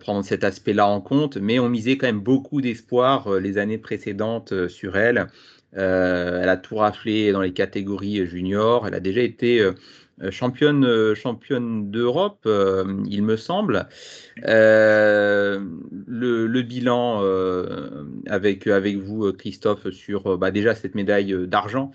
prendre 0.00 0.24
cet 0.24 0.44
aspect-là 0.44 0.86
en 0.86 1.00
compte, 1.00 1.36
mais 1.36 1.58
on 1.58 1.68
misait 1.68 1.98
quand 1.98 2.06
même 2.06 2.20
beaucoup 2.20 2.62
d'espoir 2.62 3.38
les 3.38 3.58
années 3.58 3.76
précédentes 3.76 4.68
sur 4.68 4.96
elle. 4.96 5.26
Elle 5.74 6.48
a 6.48 6.56
tout 6.56 6.76
raflé 6.76 7.32
dans 7.32 7.40
les 7.40 7.52
catégories 7.52 8.26
juniors. 8.26 8.86
Elle 8.86 8.94
a 8.94 9.00
déjà 9.00 9.22
été 9.22 9.60
euh, 10.22 10.30
championne, 10.30 10.84
euh, 10.84 11.14
championne 11.14 11.90
d'Europe, 11.90 12.42
euh, 12.46 13.02
il 13.08 13.22
me 13.22 13.36
semble. 13.36 13.88
le, 14.42 15.58
bilan 16.62 17.22
avec, 18.26 18.66
avec 18.66 18.96
vous, 18.96 19.32
Christophe, 19.32 19.90
sur 19.90 20.38
bah, 20.38 20.50
déjà 20.50 20.74
cette 20.74 20.94
médaille 20.94 21.34
d'argent 21.46 21.92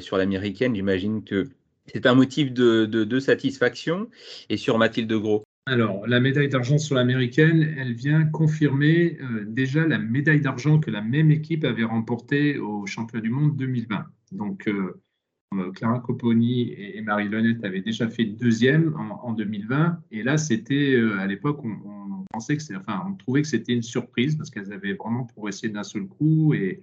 sur 0.00 0.16
l'américaine, 0.16 0.74
j'imagine 0.74 1.24
que 1.24 1.48
c'est 1.92 2.06
un 2.06 2.14
motif 2.14 2.52
de, 2.52 2.86
de, 2.86 3.20
satisfaction. 3.20 4.08
Et 4.48 4.56
sur 4.56 4.78
Mathilde 4.78 5.12
Gros? 5.12 5.44
Alors, 5.66 6.06
la 6.06 6.20
médaille 6.20 6.50
d'argent 6.50 6.76
sur 6.76 6.94
l'américaine, 6.94 7.74
elle 7.78 7.94
vient 7.94 8.26
confirmer 8.26 9.16
déjà 9.46 9.86
la 9.86 9.98
médaille 9.98 10.42
d'argent 10.42 10.78
que 10.78 10.90
la 10.90 11.00
même 11.00 11.30
équipe 11.30 11.64
avait 11.64 11.84
remportée 11.84 12.58
au 12.58 12.84
championnat 12.84 13.22
du 13.22 13.30
monde 13.30 13.56
2020. 13.56 14.04
Donc, 14.32 14.68
euh, 15.54 15.72
Clara 15.72 16.00
Copponi 16.00 16.72
et 16.72 17.00
Marie 17.00 17.28
Lenette 17.28 17.64
avaient 17.64 17.80
déjà 17.80 18.08
fait 18.08 18.24
deuxième 18.24 18.94
en, 18.96 19.32
2020. 19.32 20.02
Et 20.10 20.22
là, 20.22 20.36
c'était 20.36 20.94
euh, 20.94 21.18
à 21.18 21.26
l'époque, 21.26 21.64
on, 21.64 22.24
pensait 22.32 22.56
que 22.56 22.62
c'est, 22.62 22.74
enfin, 22.74 23.04
on 23.08 23.14
trouvait 23.14 23.42
que 23.42 23.48
c'était 23.48 23.72
une 23.72 23.82
surprise 23.82 24.36
parce 24.36 24.50
qu'elles 24.50 24.72
avaient 24.72 24.94
vraiment 24.94 25.24
progressé 25.24 25.68
d'un 25.68 25.84
seul 25.84 26.06
coup 26.06 26.54
et, 26.54 26.82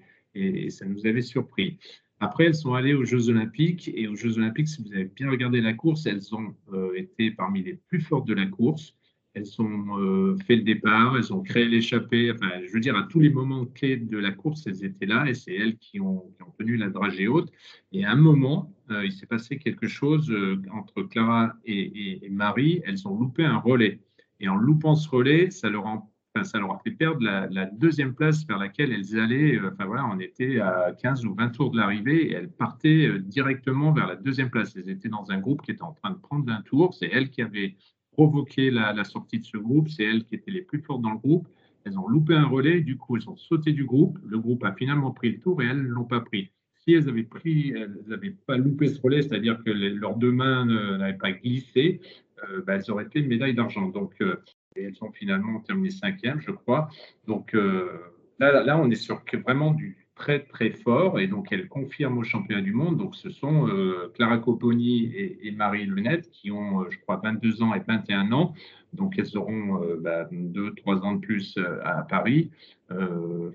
ça 0.70 0.86
nous 0.86 1.06
avait 1.06 1.22
surpris. 1.22 1.78
Après, 2.24 2.46
elles 2.46 2.56
sont 2.56 2.76
allées 2.76 2.94
aux 2.94 3.04
Jeux 3.04 3.30
Olympiques 3.30 3.90
et 3.96 4.08
aux 4.08 4.16
Jeux 4.16 4.38
Olympiques, 4.38 4.68
si 4.68 4.84
vous 4.84 4.94
avez 4.94 5.06
bien 5.06 5.32
regardé 5.32 5.60
la 5.60 5.74
course, 5.74 6.06
elles 6.06 6.36
ont 6.36 6.54
euh, 6.72 6.94
été 6.96 7.32
parmi 7.32 7.64
les 7.64 7.74
plus 7.88 8.00
fortes 8.00 8.28
de 8.28 8.36
la 8.36 8.46
course. 8.46 8.96
Elles 9.34 9.60
ont 9.60 9.98
euh, 9.98 10.38
fait 10.46 10.56
le 10.58 10.62
départ, 10.62 11.18
elles 11.18 11.34
ont 11.34 11.42
créé 11.42 11.66
l'échappée. 11.66 12.32
Enfin, 12.32 12.52
je 12.64 12.72
veux 12.72 12.80
dire, 12.80 12.96
à 12.96 13.08
tous 13.10 13.20
les 13.20 13.32
moments 13.32 13.66
clés 13.66 13.98
de 13.98 14.20
la 14.20 14.30
course, 14.30 14.68
elles 14.68 14.86
étaient 14.86 15.08
là 15.08 15.28
et 15.28 15.34
c'est 15.34 15.56
elles 15.56 15.78
qui 15.78 16.00
ont, 16.00 16.32
tenu 16.60 16.78
la 16.78 16.90
dragée 16.90 17.28
haute. 17.28 17.52
Et 17.92 18.06
à 18.06 18.12
un 18.12 18.16
moment, 18.16 18.72
euh, 18.92 19.04
il 19.04 19.12
s'est 19.12 19.26
passé 19.26 19.58
quelque 19.58 19.88
chose 19.88 20.32
entre 20.72 21.02
Clara 21.02 21.54
et, 21.66 22.22
Marie. 22.30 22.84
Elles 22.86 23.08
ont 23.08 23.18
loupé 23.18 23.44
un 23.46 23.58
relais. 23.58 24.00
Et 24.40 24.48
en 24.48 24.58
loupant 24.58 24.94
ce 24.94 25.10
relais, 25.10 25.50
ça 25.50 25.72
leur, 25.72 25.88
a, 25.88 26.08
ça 26.44 26.60
leur 26.60 26.72
a 26.72 26.80
fait 26.80 26.92
perdre 26.92 27.22
la, 27.22 27.66
deuxième 27.66 28.14
place 28.14 28.46
vers 28.46 28.58
laquelle 28.58 28.92
elles 28.92 29.20
allaient. 29.20 29.60
Enfin 29.60 29.86
voilà, 29.86 30.06
on 30.06 30.20
était 30.20 30.60
à 30.60 30.94
15 31.02 31.26
ou 31.26 31.34
20 31.36 31.50
tours 31.50 31.72
de 31.72 31.78
l'arrivée 31.78 32.32
et 32.32 32.34
elles 32.34 32.50
partaient 32.50 33.20
directement 33.20 33.92
vers 33.92 34.08
la 34.08 34.16
deuxième 34.16 34.50
place. 34.50 34.76
Elles 34.76 34.90
étaient 34.90 35.10
dans 35.10 35.32
un 35.32 35.40
groupe 35.40 35.62
qui 35.62 35.72
était 35.72 35.84
en 35.84 35.94
train 35.94 36.12
de 36.12 36.18
prendre 36.18 36.52
un 36.52 36.62
tour. 36.62 36.94
C'est 36.94 37.10
elles 37.12 37.30
qui 37.30 37.42
avaient 37.42 37.76
provoqué 38.12 38.72
la, 38.72 39.04
sortie 39.04 39.40
de 39.40 39.46
ce 39.46 39.58
groupe. 39.58 39.90
C'est 39.90 40.04
elles 40.04 40.24
qui 40.24 40.36
étaient 40.36 40.52
les 40.52 40.62
plus 40.62 40.82
fortes 40.82 41.02
dans 41.02 41.12
le 41.12 41.18
groupe. 41.18 41.48
Elles 41.84 41.98
ont 41.98 42.08
loupé 42.08 42.36
un 42.36 42.46
relais, 42.46 42.82
du 42.82 42.98
coup, 42.98 43.18
elles 43.18 43.30
ont 43.30 43.38
sauté 43.38 43.74
du 43.74 43.86
groupe. 43.86 44.20
Le 44.26 44.38
groupe 44.38 44.64
a 44.64 44.74
finalement 44.74 45.12
pris 45.12 45.32
le 45.32 45.40
tour 45.40 45.62
et 45.62 45.66
elles 45.66 45.82
ne 45.82 45.90
l'ont 45.90 46.06
pas 46.06 46.22
pris. 46.22 46.52
Si 46.84 46.94
elles 46.94 47.10
avaient 47.10 47.24
pris, 47.24 47.74
elles 47.76 47.98
n'avaient 48.08 48.36
pas 48.46 48.58
loupé 48.58 48.88
ce 48.88 49.02
relais, 49.02 49.22
c'est-à-dire 49.22 49.64
que 49.64 49.70
leurs 49.70 50.16
deux 50.16 50.32
mains 50.32 50.66
n'avaient 50.66 51.18
pas 51.18 51.32
glissé, 51.32 52.02
euh, 52.44 52.62
bah, 52.66 52.76
elles 52.76 52.90
auraient 52.92 53.10
fait 53.12 53.20
une 53.20 53.28
médaille 53.28 53.54
d'argent. 53.54 53.88
Donc, 53.90 54.14
euh, 54.22 54.36
elles 54.76 54.98
ont 55.02 55.12
finalement 55.12 55.60
terminé 55.60 55.90
cinquième, 55.90 56.42
je 56.42 56.52
crois. 56.52 56.90
Donc 57.28 57.54
euh, 57.54 57.92
là, 58.40 58.64
là, 58.64 58.78
on 58.78 58.90
est 58.90 58.96
sur 58.96 59.22
vraiment 59.46 59.72
du, 59.72 60.02
très 60.22 60.44
très 60.44 60.70
fort 60.70 61.20
et 61.20 61.28
donc 61.28 61.52
elles 61.52 61.68
confirment 61.68 62.20
au 62.20 62.24
championnat 62.24 62.62
du 62.62 62.74
monde. 62.74 62.98
Donc 62.98 63.16
ce 63.16 63.30
sont 63.30 63.68
euh, 63.68 64.12
Clara 64.14 64.38
Copponi 64.38 65.12
et, 65.16 65.52
Marie 65.52 65.86
Lunette 65.86 66.30
qui 66.30 66.52
ont, 66.52 66.82
euh, 66.82 66.86
je 66.90 67.00
crois, 67.00 67.20
22 67.24 67.64
ans 67.64 67.74
et 67.74 67.80
21 67.80 68.32
ans. 68.32 68.54
Donc 68.94 69.18
elles 69.18 69.36
auront 69.38 69.82
euh, 69.84 69.98
bah, 70.00 70.28
2-3 70.32 71.02
ans 71.02 71.14
de 71.16 71.22
plus 71.22 71.58
à 71.84 72.04
Paris 72.04 72.52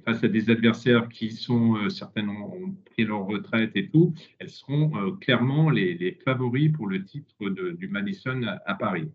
face 0.07 0.25
à 0.25 0.29
des 0.29 0.49
adversaires 0.49 1.11
qui 1.11 1.31
sont 1.31 1.91
certainement 1.91 2.55
ont 2.55 2.75
pris 2.87 3.05
leur 3.05 3.27
retraite 3.27 3.73
et 3.75 3.87
tout. 3.91 4.15
Elles 4.39 4.49
seront 4.49 5.13
clairement 5.21 5.69
les, 5.69 5.93
les, 5.93 6.13
favoris 6.25 6.73
pour 6.73 6.87
le 6.87 7.05
titre 7.05 7.35
de, 7.51 7.73
du 7.73 7.87
Madison 7.89 8.41
à, 8.65 8.75
Paris. 8.75 9.11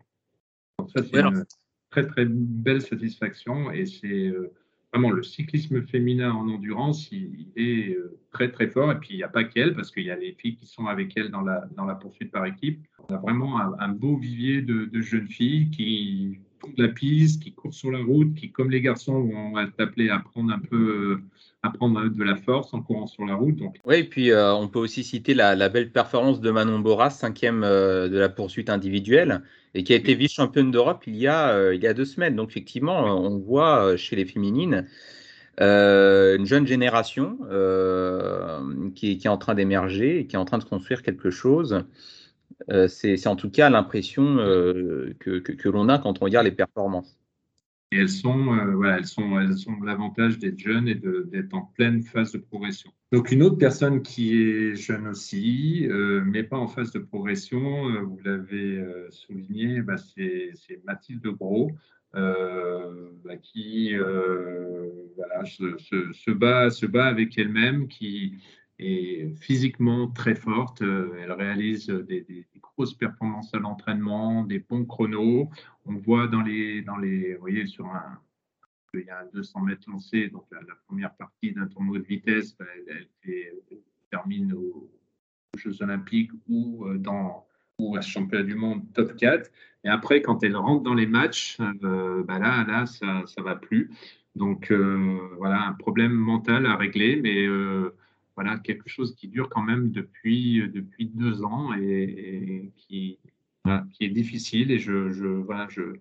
Donc 0.77 0.91
ça, 0.91 1.01
c'est 1.03 1.21
une 1.21 1.43
très 1.91 2.07
très 2.07 2.25
belle 2.25 2.81
satisfaction 2.81 3.71
et 3.71 3.85
c'est 3.85 4.27
euh, 4.27 4.51
vraiment 4.91 5.11
le 5.11 5.23
cyclisme 5.23 5.81
féminin 5.83 6.31
en 6.31 6.49
endurance, 6.49 7.11
il, 7.11 7.47
est 7.55 7.95
euh, 7.95 8.17
très 8.31 8.51
très 8.51 8.67
fort. 8.67 8.91
Et 8.91 8.95
puis 8.95 9.09
il 9.11 9.17
n'y 9.17 9.23
a 9.23 9.29
pas 9.29 9.43
qu'elle, 9.43 9.75
parce 9.75 9.91
qu'il 9.91 10.03
y 10.03 10.11
a 10.11 10.15
les 10.15 10.33
filles 10.33 10.55
qui 10.55 10.65
sont 10.65 10.87
avec 10.87 11.15
elle 11.15 11.29
dans 11.29 11.41
la, 11.41 11.63
dans 11.75 11.85
la 11.85 11.95
poursuite 11.95 12.31
par 12.31 12.45
équipe. 12.45 12.79
On 13.09 13.13
a 13.13 13.17
vraiment 13.17 13.59
un, 13.59 13.89
beau 13.89 14.17
vivier 14.17 14.61
de, 14.61 15.01
jeunes 15.01 15.27
filles 15.27 15.69
qui 15.69 16.39
font 16.59 16.69
de 16.77 16.83
la 16.83 16.89
piste, 16.89 17.41
qui 17.41 17.53
courent 17.53 17.73
sur 17.73 17.91
la 17.91 17.99
route, 17.99 18.33
qui, 18.35 18.51
comme 18.51 18.69
les 18.69 18.81
garçons, 18.81 19.21
vont 19.21 19.59
être 19.59 19.79
appelés 19.79 20.09
à 20.09 20.19
prendre 20.19 20.53
un 20.53 20.59
peu 20.59 21.19
à 21.63 21.69
prendre 21.69 22.09
de 22.09 22.23
la 22.23 22.35
force 22.35 22.73
en 22.73 22.81
courant 22.81 23.05
sur 23.05 23.23
la 23.25 23.35
route. 23.35 23.55
Donc. 23.55 23.77
Oui, 23.85 23.97
et 23.97 24.03
puis 24.03 24.31
euh, 24.31 24.53
on 24.55 24.67
peut 24.67 24.79
aussi 24.79 25.03
citer 25.03 25.33
la, 25.35 25.69
belle 25.69 25.91
performance 25.91 26.41
de 26.41 26.49
Manon 26.51 26.79
Boras, 26.79 27.11
cinquième 27.11 27.61
de 27.61 28.17
la 28.17 28.29
poursuite 28.29 28.69
individuelle, 28.69 29.43
et 29.73 29.83
qui 29.83 29.93
a 29.93 29.95
été 29.95 30.15
vice-championne 30.15 30.71
d'Europe 30.71 31.03
il, 31.07 31.15
y 31.15 31.27
a, 31.27 31.49
euh, 31.49 31.75
il 31.75 31.81
y 31.81 31.87
a 31.87 31.93
deux 31.93 32.05
semaines. 32.05 32.35
Donc 32.35 32.49
effectivement, 32.49 33.05
on 33.05 33.37
voit 33.39 33.95
chez 33.97 34.15
les 34.15 34.25
féminines 34.25 34.87
une 35.59 36.45
jeune 36.45 36.65
génération 36.65 37.37
qui, 38.95 39.17
qui, 39.17 39.27
est 39.27 39.29
en 39.29 39.37
train 39.37 39.53
d'émerger 39.53 40.19
et 40.19 40.25
qui 40.25 40.35
est 40.35 40.39
en 40.39 40.45
train 40.45 40.57
de 40.57 40.63
construire 40.63 41.03
quelque 41.03 41.29
chose. 41.29 41.83
C'est 42.87 43.27
en 43.27 43.35
tout 43.35 43.51
cas 43.51 43.69
l'impression 43.69 44.37
que, 44.37 45.39
que, 45.39 45.51
que 45.51 45.69
l'on 45.69 45.87
a 45.89 45.99
quand 45.99 46.21
on 46.21 46.25
regarde 46.25 46.45
les 46.45 46.51
performances. 46.51 47.20
Et 47.93 47.97
elles 47.97 48.09
sont, 48.09 48.57
euh, 48.57 48.73
voilà, 48.73 48.99
elles 48.99 49.05
sont, 49.05 49.37
elles 49.37 49.57
sont 49.57 49.81
l'avantage 49.81 50.39
d'être 50.39 50.57
jeunes 50.57 50.87
et 50.87 50.95
d'être 50.95 51.53
en 51.53 51.63
pleine 51.63 52.01
phase 52.03 52.31
de 52.31 52.37
progression. 52.37 52.89
Donc 53.11 53.31
une 53.31 53.43
autre 53.43 53.57
personne 53.57 54.01
qui 54.01 54.41
est 54.41 54.75
jeune 54.75 55.07
aussi, 55.07 55.85
euh, 55.89 56.23
mais 56.25 56.43
pas 56.43 56.57
en 56.57 56.67
phase 56.67 56.93
de 56.93 56.99
progression, 56.99 57.89
euh, 57.89 57.99
vous 57.99 58.19
l'avez 58.23 58.81
souligné, 59.09 59.81
bah, 59.81 59.97
c'est 59.97 60.53
Mathilde 60.85 61.27
Gros. 61.27 61.71
Bah, 62.13 63.37
qui 63.41 63.93
se, 65.45 66.31
bat, 66.31 66.69
se 66.69 66.85
bat 66.85 67.05
avec 67.05 67.37
elle-même, 67.37 67.87
qui 67.87 68.35
est 68.79 69.33
physiquement 69.39 70.07
très 70.07 70.35
forte. 70.35 70.81
Elle 70.81 71.31
réalise 71.31 71.87
des, 71.87 72.45
grosses 72.81 72.95
performances 72.95 73.53
à 73.53 73.59
l'entraînement, 73.59 74.43
des 74.43 74.57
bons 74.57 74.85
chronos. 74.85 75.49
On 75.85 75.93
voit 75.97 76.27
dans 76.27 76.41
les, 76.41 76.81
dans 76.81 76.97
les, 76.97 77.35
vous 77.35 77.41
voyez, 77.41 77.67
sur 77.67 77.85
un, 77.85 78.19
il 78.95 79.01
y 79.01 79.09
a 79.11 79.19
un 79.19 79.25
200 79.33 79.61
mètres 79.61 79.87
lancé, 79.87 80.29
donc 80.29 80.45
la, 80.51 80.61
première 80.87 81.13
partie 81.13 81.51
d'un 81.51 81.67
tournoi 81.67 81.99
de 81.99 82.03
vitesse, 82.03 82.57
bah, 82.57 82.65
elle, 82.87 83.07
termine 84.09 84.53
aux, 84.53 84.89
Jeux 85.57 85.83
Olympiques 85.83 86.31
ou 86.47 86.85
euh, 86.85 86.97
dans 86.97 87.45
ou 87.77 87.97
à 87.97 88.01
Championnat 88.01 88.45
du 88.45 88.55
Monde 88.55 88.81
top 88.93 89.15
4. 89.17 89.51
Et 89.83 89.89
après, 89.89 90.21
quand 90.21 90.43
elle 90.43 90.55
rentre 90.55 90.81
dans 90.81 90.93
les 90.93 91.07
matchs, 91.07 91.57
euh, 91.83 92.23
bah 92.23 92.39
là, 92.39 92.63
là, 92.65 92.85
ça 92.85 93.23
ne 93.37 93.43
va 93.43 93.55
plus. 93.57 93.91
Donc 94.35 94.71
euh, 94.71 95.19
voilà, 95.37 95.67
un 95.67 95.73
problème 95.73 96.13
mental 96.13 96.65
à 96.65 96.77
régler, 96.77 97.17
mais 97.17 97.47
voilà, 98.41 98.57
quelque 98.57 98.89
chose 98.89 99.13
qui 99.15 99.27
dure 99.27 99.49
quand 99.49 99.61
même 99.61 99.91
depuis, 99.91 100.67
depuis 100.67 101.05
deux 101.05 101.43
ans 101.43 101.73
et, 101.73 102.71
qui, 102.75 103.19
qui 103.93 104.03
est 104.03 104.09
difficile. 104.09 104.71
Et 104.71 104.79
je, 104.79 105.27
voilà, 105.27 105.67
je, 105.69 105.93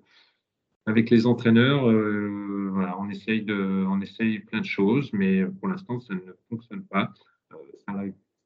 avec 0.87 1.11
les 1.11 1.27
entraîneurs, 1.27 1.87
euh, 1.87 2.71
voilà, 2.73 2.99
on, 2.99 3.11
essaye 3.11 3.43
de, 3.43 3.85
on 3.87 4.01
essaye 4.01 4.39
plein 4.39 4.61
de 4.61 4.65
choses, 4.65 5.13
mais 5.13 5.45
pour 5.45 5.69
l'instant, 5.69 6.01
ça 6.01 6.15
ne 6.15 6.21
fonctionne 6.49 6.83
pas. 6.85 7.13
Euh, 7.53 7.57
ça 7.87 7.93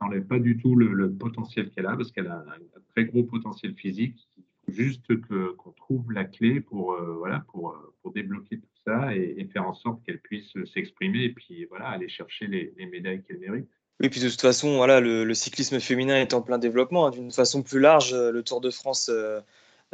n'enlève 0.01 0.27
pas 0.27 0.41
du 0.41 0.57
tout 0.57 0.75
le, 0.75 1.13
potentiel 1.13 1.71
qu'elle 1.71 1.87
a, 1.87 1.97
parce 1.97 2.11
qu'elle 2.11 2.27
a 2.27 2.39
un, 2.39 2.81
très 2.97 3.05
gros 3.05 3.23
potentiel 3.23 3.77
physique. 3.77 4.29
Juste 4.67 5.07
qu'on 5.29 5.71
trouve 5.73 6.11
la 6.11 6.25
clé 6.25 6.61
pour, 6.61 6.95
euh, 6.95 7.15
voilà, 7.19 7.45
pour, 7.53 7.77
pour 8.03 8.13
débloquer 8.13 8.59
tout 8.59 8.77
ça 8.85 9.15
et, 9.15 9.45
faire 9.53 9.69
en 9.69 9.75
sorte 9.75 10.03
qu'elle 10.05 10.21
puisse 10.21 10.53
s'exprimer 10.73 11.25
et 11.27 11.33
puis 11.33 11.67
voilà, 11.67 11.91
aller 11.91 12.09
chercher 12.09 12.49
les 12.49 12.87
médailles 12.91 13.23
qu'elle 13.23 13.39
mérite. 13.39 13.69
Oui, 14.01 14.09
puis 14.09 14.21
de 14.21 14.29
toute 14.29 14.41
façon, 14.41 14.77
voilà, 14.77 15.01
le, 15.01 15.35
cyclisme 15.35 15.79
féminin 15.79 16.17
est 16.17 16.35
en 16.35 16.43
plein 16.43 16.59
développement. 16.59 17.07
Hein. 17.07 17.11
D'une 17.11 17.31
façon 17.31 17.63
plus 17.63 17.79
large, 17.79 18.13
euh, 18.13 18.33
le 18.33 18.43
Tour 18.43 18.61
de 18.61 18.71
France 18.71 19.09
euh, 19.09 19.41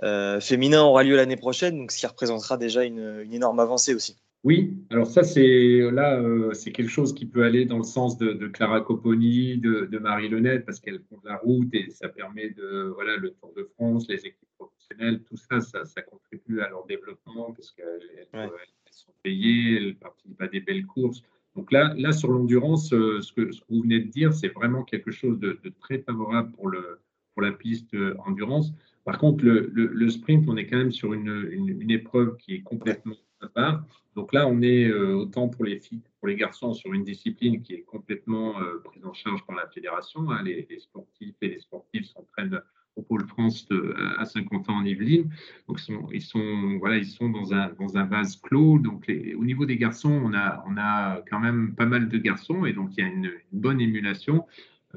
euh, 0.03 0.41
féminin 0.41 0.83
aura 0.83 1.05
lieu 1.05 1.17
l'année 1.17 1.37
prochaine, 1.37 1.77
donc 1.77 1.93
ce 1.93 1.99
qui 1.99 2.07
représentera 2.07 2.57
déjà 2.57 2.85
une, 2.85 3.27
énorme 3.31 3.61
avancée 3.61 3.95
aussi. 3.95 4.17
Oui, 4.43 4.75
alors 4.89 5.07
ça, 5.07 5.23
c'est 5.23 5.81
là, 5.93 6.19
c'est 6.55 6.73
quelque 6.73 6.89
chose 6.89 7.15
qui 7.15 7.27
peut 7.27 7.45
aller 7.45 7.67
dans 7.67 7.77
le 7.77 7.85
sens 7.85 8.17
de, 8.17 8.49
Clara 8.49 8.81
Copponi, 8.81 9.59
de, 9.59 9.99
Marie 9.99 10.31
Lenette, 10.31 10.65
parce 10.65 10.81
qu'elles 10.81 11.03
font 11.11 11.19
de 11.23 11.29
la 11.29 11.37
route 11.37 11.69
et 11.75 11.91
ça 11.91 12.09
permet 12.09 12.49
de, 12.49 12.91
voilà, 12.95 13.19
le 13.19 13.33
Tour 13.33 13.53
de 13.55 13.69
France, 13.75 14.07
les 14.09 14.17
équipes 14.17 14.49
professionnelles, 14.57 15.21
tout 15.25 15.37
ça, 15.37 15.61
ça, 15.61 16.01
contribue 16.01 16.63
à 16.63 16.71
leur 16.71 16.87
développement 16.87 17.53
parce 17.53 17.71
qu'elles 17.73 18.27
sont 18.91 19.13
payées, 19.23 19.77
elles 19.77 19.97
participent 19.97 20.41
à 20.41 20.49
des 20.49 20.61
belles 20.61 20.87
courses. 20.87 21.23
Donc 21.57 21.73
là, 21.73 21.95
là 21.97 22.13
sur 22.13 22.31
l'endurance, 22.31 22.93
euh, 22.93 23.21
ce, 23.21 23.33
que, 23.33 23.51
vous 23.69 23.83
venez 23.83 24.01
de 24.01 24.09
dire, 24.09 24.33
c'est 24.33 24.49
vraiment 24.49 24.85
quelque 24.85 25.11
chose 25.11 25.39
de, 25.39 25.59
très 25.81 25.99
favorable 25.99 26.53
pour, 26.53 26.69
le, 26.69 27.01
pour 27.35 27.43
la 27.43 27.53
piste 27.53 27.93
euh, 27.95 28.15
endurance. 28.27 28.73
Par 29.05 29.19
contre, 29.19 29.45
le, 29.45 30.11
sprint, 30.11 30.49
on 30.49 30.57
est 30.57 30.67
quand 30.67 30.77
même 30.77 30.93
sur 30.93 31.13
une, 31.15 31.49
une, 31.51 31.91
épreuve 31.91 32.37
qui 32.37 32.55
est 32.55 32.63
complètement 32.63 33.17
à 33.41 33.49
part. 33.49 33.85
Donc 34.15 34.33
là, 34.33 34.47
on 34.47 34.61
est 34.63 34.89
euh, 34.89 35.15
autant 35.15 35.49
pour 35.49 35.65
les 35.65 35.81
filles 35.81 36.03
pour 36.21 36.29
les 36.29 36.37
garçons 36.37 36.75
sur 36.75 36.93
une 36.93 37.03
discipline 37.03 37.63
qui 37.63 37.73
est 37.73 37.83
complètement 37.83 38.57
prise 38.85 39.07
en 39.07 39.15
charge 39.15 39.45
par 39.47 39.57
la 39.57 39.67
fédération. 39.69 40.31
Hein. 40.31 40.43
les, 40.43 40.69
sportifs 40.79 41.35
et 41.41 41.49
les 41.49 41.61
sportives 41.61 42.05
s'entraînent 42.05 42.61
au 42.97 43.03
Pôle 43.03 43.27
France 43.27 43.69
à 44.19 44.25
50 44.25 44.69
ans 44.69 44.77
en 44.77 44.85
Yvelines. 44.85 45.31
Donc, 45.69 45.81
ils 45.81 45.85
sont, 45.85 46.09
ils 46.13 46.23
sont, 46.23 46.79
voilà, 46.79 46.97
ils 46.97 47.07
sont 47.07 47.29
dans 47.29 47.55
un, 47.55 47.73
dans 47.79 47.97
un 47.97 48.05
vase 48.05 48.37
clos. 48.37 48.79
Donc, 48.79 49.07
au 49.09 49.45
niveau 49.45 49.67
des 49.67 49.77
garçons, 49.77 50.11
on 50.11 50.35
a, 50.35 50.65
on 50.67 50.77
a 50.77 51.23
quand 51.31 51.41
même 51.41 51.75
pas 51.75 51.87
mal 51.87 52.09
de 52.09 52.19
garçons 52.19 52.65
et 52.67 52.73
donc 52.73 52.91
il 52.97 53.05
y 53.05 53.07
a 53.07 53.11
une, 53.11 53.31
bonne 53.53 53.81
émulation. 53.81 54.47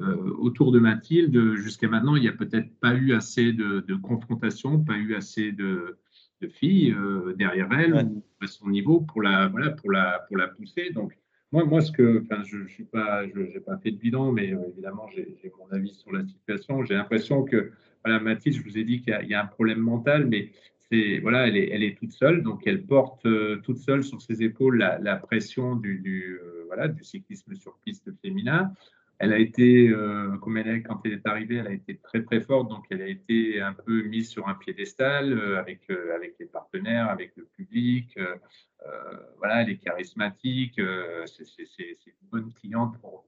Euh, 0.00 0.16
autour 0.38 0.72
de 0.72 0.80
Mathilde, 0.80 1.54
jusqu'à 1.54 1.88
maintenant, 1.88 2.16
il 2.16 2.22
n'y 2.22 2.28
a 2.28 2.32
peut-être 2.32 2.68
pas 2.80 2.94
eu 2.94 3.12
assez 3.12 3.52
de, 3.52 3.84
de 3.86 3.94
confrontation, 3.94 4.82
pas 4.82 4.96
eu 4.96 5.14
assez 5.14 5.52
de, 5.52 5.98
de 6.40 6.48
filles 6.48 6.92
euh, 6.92 7.32
derrière 7.36 7.72
elle 7.72 8.10
à 8.40 8.46
son 8.48 8.68
niveau 8.68 9.00
pour 9.00 9.22
la, 9.22 9.46
voilà, 9.46 9.70
pour 9.70 9.92
la, 9.92 10.24
pour 10.26 10.36
la 10.36 10.48
pousser. 10.48 10.90
Donc, 10.90 11.16
moi, 11.54 11.64
moi, 11.64 11.80
ce 11.80 11.92
que, 11.92 12.20
enfin, 12.24 12.42
je 12.42 12.56
n'ai 12.56 12.84
pas, 12.90 13.24
je, 13.28 13.60
pas 13.60 13.78
fait 13.78 13.92
de 13.92 13.96
bilan, 13.96 14.32
mais 14.32 14.52
euh, 14.52 14.58
évidemment, 14.72 15.06
j'ai 15.14 15.52
mon 15.56 15.70
avis 15.70 15.94
sur 15.94 16.12
la 16.12 16.24
situation. 16.26 16.82
J'ai 16.82 16.94
l'impression 16.94 17.44
que, 17.44 17.70
voilà, 18.04 18.18
Mathis, 18.18 18.56
je 18.56 18.62
vous 18.64 18.76
ai 18.76 18.82
dit 18.82 19.02
qu'il 19.02 19.16
y, 19.28 19.34
a 19.34 19.40
un 19.40 19.46
problème 19.46 19.78
mental, 19.78 20.26
mais 20.26 20.50
c'est, 20.90 21.20
voilà, 21.20 21.46
elle 21.46 21.56
est, 21.56 21.68
elle 21.70 21.84
est 21.84 21.96
toute 21.96 22.10
seule, 22.10 22.42
donc 22.42 22.66
elle 22.66 22.82
porte 22.82 23.24
euh, 23.26 23.60
toute 23.62 23.78
seule 23.78 24.02
sur 24.02 24.20
ses 24.20 24.42
épaules 24.42 24.78
la, 24.78 25.16
pression 25.16 25.76
du, 25.76 26.00
du 26.00 26.40
euh, 26.42 26.64
voilà, 26.66 26.88
du 26.88 27.04
cyclisme 27.04 27.54
sur 27.54 27.78
piste 27.84 28.10
féminin. 28.20 28.72
Elle 29.24 29.32
a 29.32 29.38
été, 29.38 29.86
est, 29.86 30.82
quand 30.82 31.00
elle 31.04 31.12
est 31.12 31.26
arrivée, 31.26 31.56
elle 31.56 31.66
a 31.66 31.72
été 31.72 31.96
très 31.96 32.22
très 32.22 32.40
forte, 32.40 32.68
donc 32.68 32.84
elle 32.90 33.02
a 33.02 33.08
été 33.08 33.60
un 33.60 33.72
peu 33.72 34.02
mise 34.02 34.28
sur 34.28 34.48
un 34.48 34.54
piédestal 34.54 35.56
avec, 35.58 35.88
avec 36.14 36.34
les 36.38 36.46
partenaires, 36.46 37.08
avec 37.08 37.32
le 37.36 37.44
public. 37.44 38.16
Euh, 38.86 39.16
voilà, 39.38 39.62
elle 39.62 39.70
est 39.70 39.76
charismatique, 39.76 40.78
euh, 40.78 41.24
c'est 41.26 41.42
une 42.06 42.28
bonne 42.30 42.52
cliente 42.52 42.98
pour, 43.00 43.24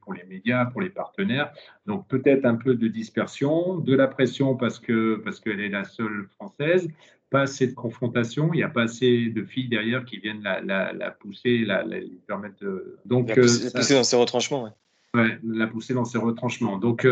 pour, 0.00 0.14
les 0.14 0.24
médias, 0.24 0.66
pour 0.66 0.80
les 0.80 0.90
partenaires. 0.90 1.52
Donc 1.84 2.08
peut-être 2.08 2.44
un 2.44 2.56
peu 2.56 2.74
de 2.74 2.88
dispersion, 2.88 3.78
de 3.78 3.94
la 3.94 4.08
pression 4.08 4.56
parce 4.56 4.78
que 4.78 5.16
parce 5.16 5.38
qu'elle 5.38 5.60
est 5.60 5.68
la 5.68 5.84
seule 5.84 6.26
française, 6.30 6.88
pas 7.30 7.42
assez 7.42 7.66
de 7.66 7.74
confrontation, 7.74 8.52
il 8.52 8.58
n'y 8.58 8.62
a 8.62 8.68
pas 8.68 8.82
assez 8.82 9.26
de 9.30 9.44
filles 9.44 9.68
derrière 9.68 10.04
qui 10.04 10.18
viennent 10.18 10.42
la, 10.42 10.60
la, 10.60 11.10
pousser, 11.10 11.58
la, 11.58 11.82
lui 11.84 12.20
permettre 12.26 12.56
de... 12.60 12.98
Donc, 13.04 13.28
la 13.28 13.34
pousser, 13.34 13.66
euh, 13.66 13.96
dans 13.96 14.04
ses 14.04 14.16
retranchements, 14.16 14.72
ouais. 15.14 15.38
la 15.42 15.66
pousser 15.66 15.94
dans 15.94 16.04
ses 16.04 16.18
retranchements. 16.18 16.78
Donc, 16.78 17.06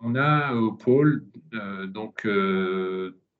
on 0.00 0.14
a 0.14 0.54
au 0.54 0.72
pôle 0.72 1.24
donc, 1.88 2.26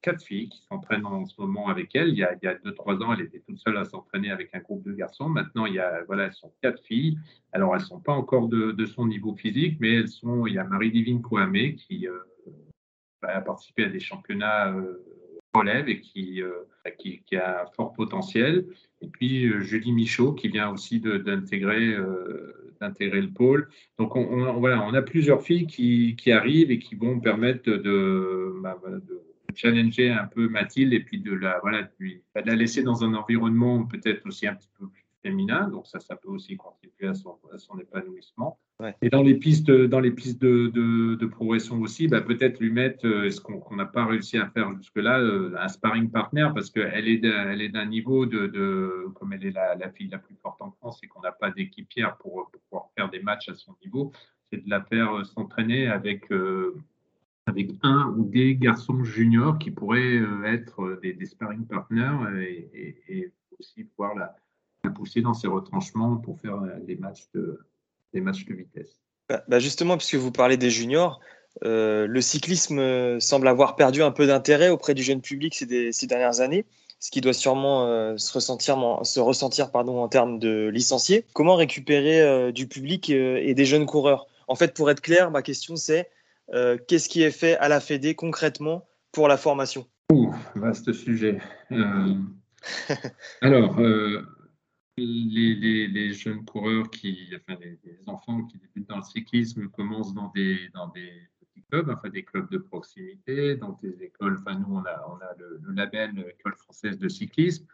quatre 0.02 0.22
filles 0.22 0.48
qui 0.48 0.62
s'entraînent 0.68 1.06
en 1.06 1.26
ce 1.26 1.40
moment 1.40 1.68
avec 1.68 1.94
elle. 1.94 2.08
Il 2.10 2.18
y 2.18 2.24
a, 2.24 2.34
il 2.34 2.44
y 2.44 2.48
a 2.48 2.54
deux, 2.54 2.74
trois 2.74 2.96
ans, 3.02 3.12
elle 3.12 3.22
était 3.22 3.40
toute 3.40 3.58
seule 3.58 3.76
à 3.76 3.84
s'entraîner 3.84 4.30
avec 4.30 4.54
un 4.54 4.60
groupe 4.60 4.84
de 4.84 4.92
garçons. 4.92 5.28
Maintenant, 5.28 5.66
il 5.66 5.74
y 5.74 5.80
a, 5.80 6.02
voilà, 6.06 6.24
elles 6.26 6.34
sont 6.34 6.52
quatre 6.62 6.82
filles. 6.84 7.18
Alors, 7.52 7.74
elles 7.74 7.82
ne 7.82 7.86
sont 7.86 8.00
pas 8.00 8.12
encore 8.12 8.48
de, 8.48 8.72
de, 8.72 8.86
son 8.86 9.06
niveau 9.06 9.34
physique, 9.34 9.78
mais 9.80 9.94
elles 9.94 10.08
sont, 10.08 10.46
il 10.46 10.54
y 10.54 10.58
a 10.58 10.64
Marie-Divine 10.64 11.22
Kouamé 11.22 11.74
qui 11.74 12.06
euh, 12.06 12.18
a 13.22 13.40
participé 13.40 13.84
à 13.84 13.88
des 13.88 14.00
championnats 14.00 14.72
euh, 14.72 15.04
et 15.66 16.00
qui, 16.00 16.42
euh, 16.42 16.52
qui, 16.98 17.22
qui, 17.22 17.36
a 17.36 17.66
fort 17.74 17.92
potentiel. 17.92 18.66
Et 19.00 19.08
puis, 19.08 19.48
Julie 19.62 19.92
Michaud 19.92 20.32
qui 20.32 20.48
vient 20.48 20.70
aussi 20.70 21.00
d'intégrer 21.00 21.96
d'intégrer 22.80 23.20
le 23.20 23.30
pôle. 23.30 23.68
Donc, 23.98 24.14
on, 24.14 24.52
voilà, 24.60 24.82
on 24.82 24.94
a 24.94 25.02
plusieurs 25.02 25.42
filles 25.42 25.66
qui, 25.66 26.30
arrivent 26.30 26.70
et 26.70 26.78
qui 26.78 26.94
vont 26.94 27.18
permettre 27.18 27.70
bah, 28.62 28.78
de 28.84 29.22
challenger 29.54 30.10
un 30.10 30.26
peu 30.26 30.48
Mathilde 30.48 30.92
et 30.92 31.00
puis 31.00 31.20
de 31.20 31.34
la, 31.34 31.58
voilà, 31.60 31.82
de 31.82 32.20
la 32.36 32.54
laisser 32.54 32.82
dans 32.82 33.02
un 33.04 33.14
environnement 33.14 33.84
peut-être 33.84 34.24
aussi 34.26 34.46
un 34.46 34.54
petit 34.54 34.70
peu 34.78 34.86
plus 34.88 35.04
féminin. 35.22 35.68
Donc 35.68 35.86
ça, 35.86 35.98
ça 35.98 36.16
peut 36.16 36.28
aussi 36.28 36.56
contribuer 36.56 37.08
à 37.08 37.14
son 37.14 37.78
épanouissement. 37.80 38.58
Et 39.02 39.10
dans 39.10 39.22
les 39.22 39.34
pistes, 39.34 39.70
dans 39.70 39.98
les 39.98 40.12
pistes 40.12 40.40
de, 40.40 41.26
progression 41.26 41.80
aussi, 41.80 42.06
bah, 42.06 42.20
peut-être 42.20 42.60
lui 42.60 42.70
mettre 42.70 43.06
euh, 43.06 43.30
ce 43.30 43.40
qu'on 43.40 43.74
n'a 43.74 43.86
pas 43.86 44.06
réussi 44.06 44.38
à 44.38 44.48
faire 44.50 44.72
jusque-là, 44.76 45.18
euh, 45.20 45.54
un 45.58 45.68
sparring 45.68 46.10
partner, 46.10 46.48
parce 46.54 46.70
qu'elle 46.70 47.08
est 47.08 47.68
d'un 47.68 47.86
niveau 47.86 48.24
de, 48.26 49.08
comme 49.14 49.32
elle 49.32 49.44
est 49.44 49.50
la, 49.50 49.74
la, 49.74 49.90
fille 49.90 50.08
la 50.08 50.18
plus 50.18 50.36
forte 50.36 50.62
en 50.62 50.70
France 50.70 51.00
et 51.02 51.08
qu'on 51.08 51.20
n'a 51.22 51.32
pas 51.32 51.50
d'équipière 51.50 52.16
pour, 52.18 52.50
pour, 52.50 52.60
pouvoir 52.70 52.90
faire 52.96 53.10
des 53.10 53.20
matchs 53.20 53.48
à 53.48 53.54
son 53.54 53.74
niveau, 53.84 54.12
c'est 54.50 54.64
de 54.64 54.70
la 54.70 54.82
faire 54.82 55.26
s'entraîner 55.26 55.88
avec 55.88 56.30
avec 57.48 57.70
un 57.82 58.14
ou 58.16 58.24
des 58.24 58.56
garçons 58.56 59.02
juniors 59.04 59.58
qui 59.58 59.70
pourraient 59.70 60.18
euh, 60.18 60.44
être 60.44 61.00
des, 61.02 61.26
sparring 61.26 61.66
partners 61.66 62.46
et, 63.08 63.32
aussi 63.58 63.84
pouvoir 63.84 64.14
la, 64.14 64.36
pousser 64.90 65.20
dans 65.20 65.34
ses 65.34 65.48
retranchements 65.48 66.16
pour 66.16 66.38
faire 66.40 66.62
euh, 66.62 66.78
des 66.80 66.96
matchs 66.96 67.28
de, 67.34 67.58
des 68.12 68.20
matchs 68.20 68.44
de 68.46 68.54
vitesse. 68.54 69.00
Bah, 69.28 69.42
bah, 69.48 69.58
justement, 69.58 69.96
puisque 69.96 70.14
vous 70.14 70.32
parlez 70.32 70.56
des 70.56 70.70
juniors, 70.70 71.20
euh, 71.64 72.06
le 72.06 72.20
cyclisme 72.20 73.18
semble 73.20 73.48
avoir 73.48 73.76
perdu 73.76 74.02
un 74.02 74.10
peu 74.10 74.26
d'intérêt 74.26 74.68
auprès 74.68 74.94
du 74.94 75.02
jeune 75.02 75.20
public 75.20 75.54
ces, 75.54 75.92
ces 75.92 76.06
dernières 76.06 76.40
années, 76.40 76.64
ce 77.00 77.10
qui 77.10 77.20
doit 77.20 77.32
sûrement 77.32 78.16
se 78.16 78.32
ressentir, 78.32 78.76
se 79.02 79.20
ressentir 79.20 79.70
pardon, 79.70 80.02
en 80.02 80.08
termes 80.08 80.38
de 80.38 80.68
licenciés. 80.68 81.24
Comment 81.32 81.54
récupérer 81.54 82.52
du 82.52 82.66
public 82.66 83.10
et 83.10 83.54
des 83.54 83.64
jeunes 83.64 83.86
coureurs? 83.86 84.26
En 84.48 84.56
fait, 84.56 84.74
pour 84.74 84.90
être 84.90 85.00
clair, 85.00 85.30
ma 85.30 85.42
question 85.42 85.76
c'est 85.76 86.08
euh, 86.54 86.78
qu'est-ce 86.88 87.08
qui 87.08 87.22
est 87.22 87.30
fait 87.30 87.56
à 87.58 87.68
la 87.68 87.80
Fédé 87.80 88.14
concrètement 88.14 88.88
pour 89.12 89.28
la 89.28 89.36
formation? 89.36 89.86
Ouh, 90.10 90.34
vaste 90.54 90.92
sujet. 90.92 91.38
Euh, 91.72 92.14
alors, 93.42 93.78
euh, 94.98 95.88
les, 95.92 96.12
jeunes 96.12 96.44
coureurs, 96.44 96.90
qui, 96.90 97.28
enfin 97.34 97.58
les, 97.60 97.78
enfants 98.06 98.44
qui 98.44 98.58
débutent 98.58 98.88
dans 98.88 98.96
le 98.96 99.02
cyclisme 99.02 99.68
commencent 99.68 100.14
dans 100.14 100.30
des, 100.34 100.58
dans 100.74 100.88
des 100.88 101.10
petits 101.40 101.62
clubs, 101.70 101.90
enfin 101.90 102.08
des 102.08 102.24
clubs 102.24 102.50
de 102.50 102.58
proximité, 102.58 103.56
dans 103.56 103.78
des 103.82 104.02
écoles. 104.02 104.38
Enfin, 104.40 104.58
nous, 104.58 104.76
on 104.76 104.84
a, 104.84 105.06
on 105.08 105.16
a 105.16 105.34
le, 105.38 105.60
label 105.74 106.34
École 106.38 106.56
française 106.56 106.98
de 106.98 107.08
cyclisme. 107.08 107.66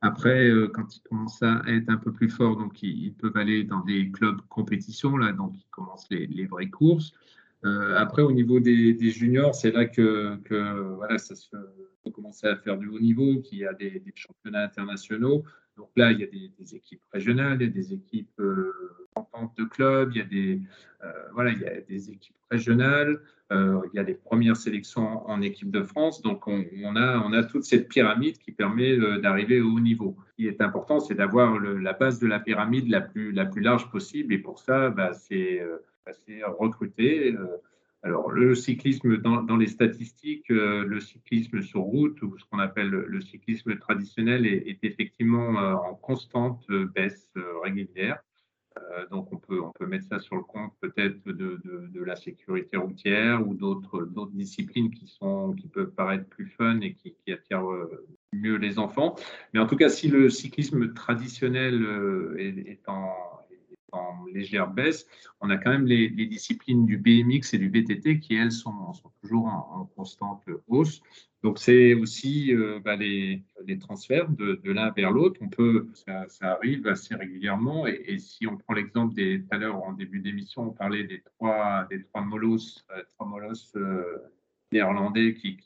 Après, 0.00 0.50
quand 0.74 0.96
ils 0.96 1.02
commencent 1.02 1.42
à 1.44 1.62
être 1.68 1.88
un 1.88 1.96
peu 1.96 2.12
plus 2.12 2.28
forts, 2.28 2.56
donc 2.56 2.82
ils, 2.82 3.14
peuvent 3.14 3.36
aller 3.36 3.62
dans 3.62 3.80
des 3.80 4.10
clubs 4.10 4.40
compétition, 4.48 5.16
là, 5.16 5.32
donc 5.32 5.54
ils 5.56 5.70
commencent 5.70 6.08
les, 6.10 6.26
les 6.26 6.46
vraies 6.46 6.70
courses. 6.70 7.12
Euh, 7.64 7.96
après, 7.96 8.22
au 8.22 8.32
niveau 8.32 8.60
des, 8.60 9.10
juniors, 9.10 9.54
c'est 9.54 9.70
là 9.70 9.86
que, 9.86 10.38
voilà, 10.96 11.18
ça 11.18 11.34
se 11.34 11.56
commencer 12.12 12.48
à 12.48 12.56
faire 12.56 12.76
du 12.76 12.88
haut 12.88 12.98
niveau, 12.98 13.40
qu'il 13.40 13.58
y 13.58 13.66
a 13.66 13.72
des, 13.72 14.02
championnats 14.14 14.64
internationaux. 14.64 15.44
Donc 15.76 15.90
là, 15.96 16.12
il 16.12 16.20
y 16.20 16.24
a 16.24 16.26
des, 16.26 16.74
équipes 16.74 17.02
régionales, 17.12 17.58
il 17.60 17.66
y 17.66 17.70
a 17.70 17.72
des 17.72 17.94
équipes 17.94 18.40
euh, 18.40 18.72
de 19.56 19.64
club, 19.64 20.12
il 20.14 20.18
y 20.18 20.20
a 20.20 20.24
des, 20.24 20.60
euh, 21.04 21.12
voilà, 21.32 21.50
il 21.50 21.60
y 21.60 21.66
a 21.66 21.80
des 21.80 22.10
équipes 22.10 22.36
régionales, 22.50 23.20
euh, 23.52 23.80
il 23.92 23.96
y 23.96 24.00
a 24.00 24.04
des 24.04 24.14
premières 24.14 24.56
sélections 24.56 25.28
en 25.28 25.40
équipe 25.40 25.70
de 25.70 25.82
France. 25.82 26.22
Donc 26.22 26.46
on, 26.46 26.96
a, 26.96 27.18
on 27.18 27.32
a 27.32 27.42
toute 27.44 27.64
cette 27.64 27.88
pyramide 27.88 28.38
qui 28.38 28.52
permet 28.52 28.96
d'arriver 29.18 29.60
au 29.60 29.72
haut 29.72 29.80
niveau. 29.80 30.16
Ce 30.30 30.34
qui 30.34 30.46
est 30.46 30.60
important, 30.60 31.00
c'est 31.00 31.14
d'avoir 31.14 31.58
la 31.58 31.92
base 31.92 32.18
de 32.18 32.26
la 32.26 32.40
pyramide 32.40 32.88
la 32.88 33.00
plus, 33.00 33.32
la 33.32 33.46
plus 33.46 33.62
large 33.62 33.90
possible. 33.90 34.32
Et 34.34 34.38
pour 34.38 34.58
ça, 34.58 34.90
bah, 34.90 35.12
c'est 35.12 35.62
c'est 36.26 36.42
recruter. 36.44 37.34
Euh, 38.04 38.08
alors, 38.08 38.30
le 38.30 38.54
cyclisme, 38.54 39.18
dans, 39.18 39.56
les 39.56 39.66
statistiques, 39.66 40.50
euh, 40.50 40.84
le 40.84 41.00
cyclisme 41.00 41.62
sur 41.62 41.80
route, 41.80 42.20
ou 42.22 42.36
ce 42.38 42.44
qu'on 42.46 42.58
appelle 42.58 42.90
le 42.90 43.20
cyclisme 43.20 43.76
traditionnel, 43.78 44.46
est, 44.46 44.78
effectivement 44.82 45.58
euh, 45.60 45.74
en 45.74 45.94
constante 45.94 46.64
baisse 46.94 47.30
régulière. 47.62 48.22
donc, 49.10 49.32
on 49.32 49.36
peut, 49.36 49.60
on 49.62 49.70
peut 49.72 49.86
mettre 49.86 50.06
ça 50.06 50.18
sur 50.18 50.36
le 50.36 50.42
compte 50.42 50.72
peut-être 50.80 51.22
de, 51.26 51.60
la 52.04 52.16
sécurité 52.16 52.76
routière 52.76 53.46
ou 53.46 53.54
d'autres 53.54 54.30
disciplines 54.32 54.90
qui, 54.90 55.06
sont, 55.06 55.52
qui 55.52 55.68
peuvent 55.68 55.92
paraître 55.92 56.26
plus 56.28 56.46
fun 56.46 56.80
et 56.80 56.94
qui, 56.94 57.14
attirent 57.30 57.68
mieux 58.32 58.56
les 58.56 58.78
enfants. 58.78 59.14
Mais 59.52 59.60
en 59.60 59.66
tout 59.66 59.76
cas, 59.76 59.88
si 59.88 60.08
le 60.08 60.30
cyclisme 60.30 60.94
traditionnel 60.94 61.86
est 62.38 62.88
en 62.88 63.41
en 63.92 64.24
légère 64.32 64.68
baisse, 64.68 65.06
on 65.40 65.50
a 65.50 65.56
quand 65.56 65.70
même 65.70 65.86
les, 65.86 66.08
disciplines 66.08 66.86
du 66.86 66.96
BMX 66.96 67.54
et 67.54 67.58
du 67.58 67.68
VTT 67.68 68.20
qui, 68.20 68.34
elles, 68.34 68.52
sont, 68.52 68.92
toujours 69.20 69.46
en, 69.46 69.90
constante 69.96 70.42
hausse. 70.66 71.02
Donc, 71.42 71.58
c'est 71.58 71.94
aussi 71.94 72.54
euh, 72.54 72.78
bah, 72.80 72.96
les, 72.96 73.42
transferts 73.80 74.28
de, 74.30 74.60
l'un 74.64 74.90
vers 74.90 75.10
l'autre. 75.10 75.40
On 75.42 75.48
peut, 75.48 75.88
ça, 75.94 76.26
arrive 76.40 76.86
assez 76.86 77.14
régulièrement. 77.14 77.86
Et, 77.86 78.18
si 78.18 78.46
on 78.46 78.56
prend 78.56 78.74
l'exemple 78.74 79.14
des, 79.14 79.42
tout 79.42 79.48
à 79.50 79.58
l'heure, 79.58 79.82
en 79.82 79.92
début 79.92 80.20
d'émission, 80.20 80.68
on 80.68 80.70
parlait 80.70 81.04
des 81.04 81.20
trois, 81.20 81.86
des 81.90 82.02
trois 82.04 82.22
euh, 82.22 83.02
euh, 83.76 84.18
néerlandais 84.70 85.34
qui, 85.34 85.58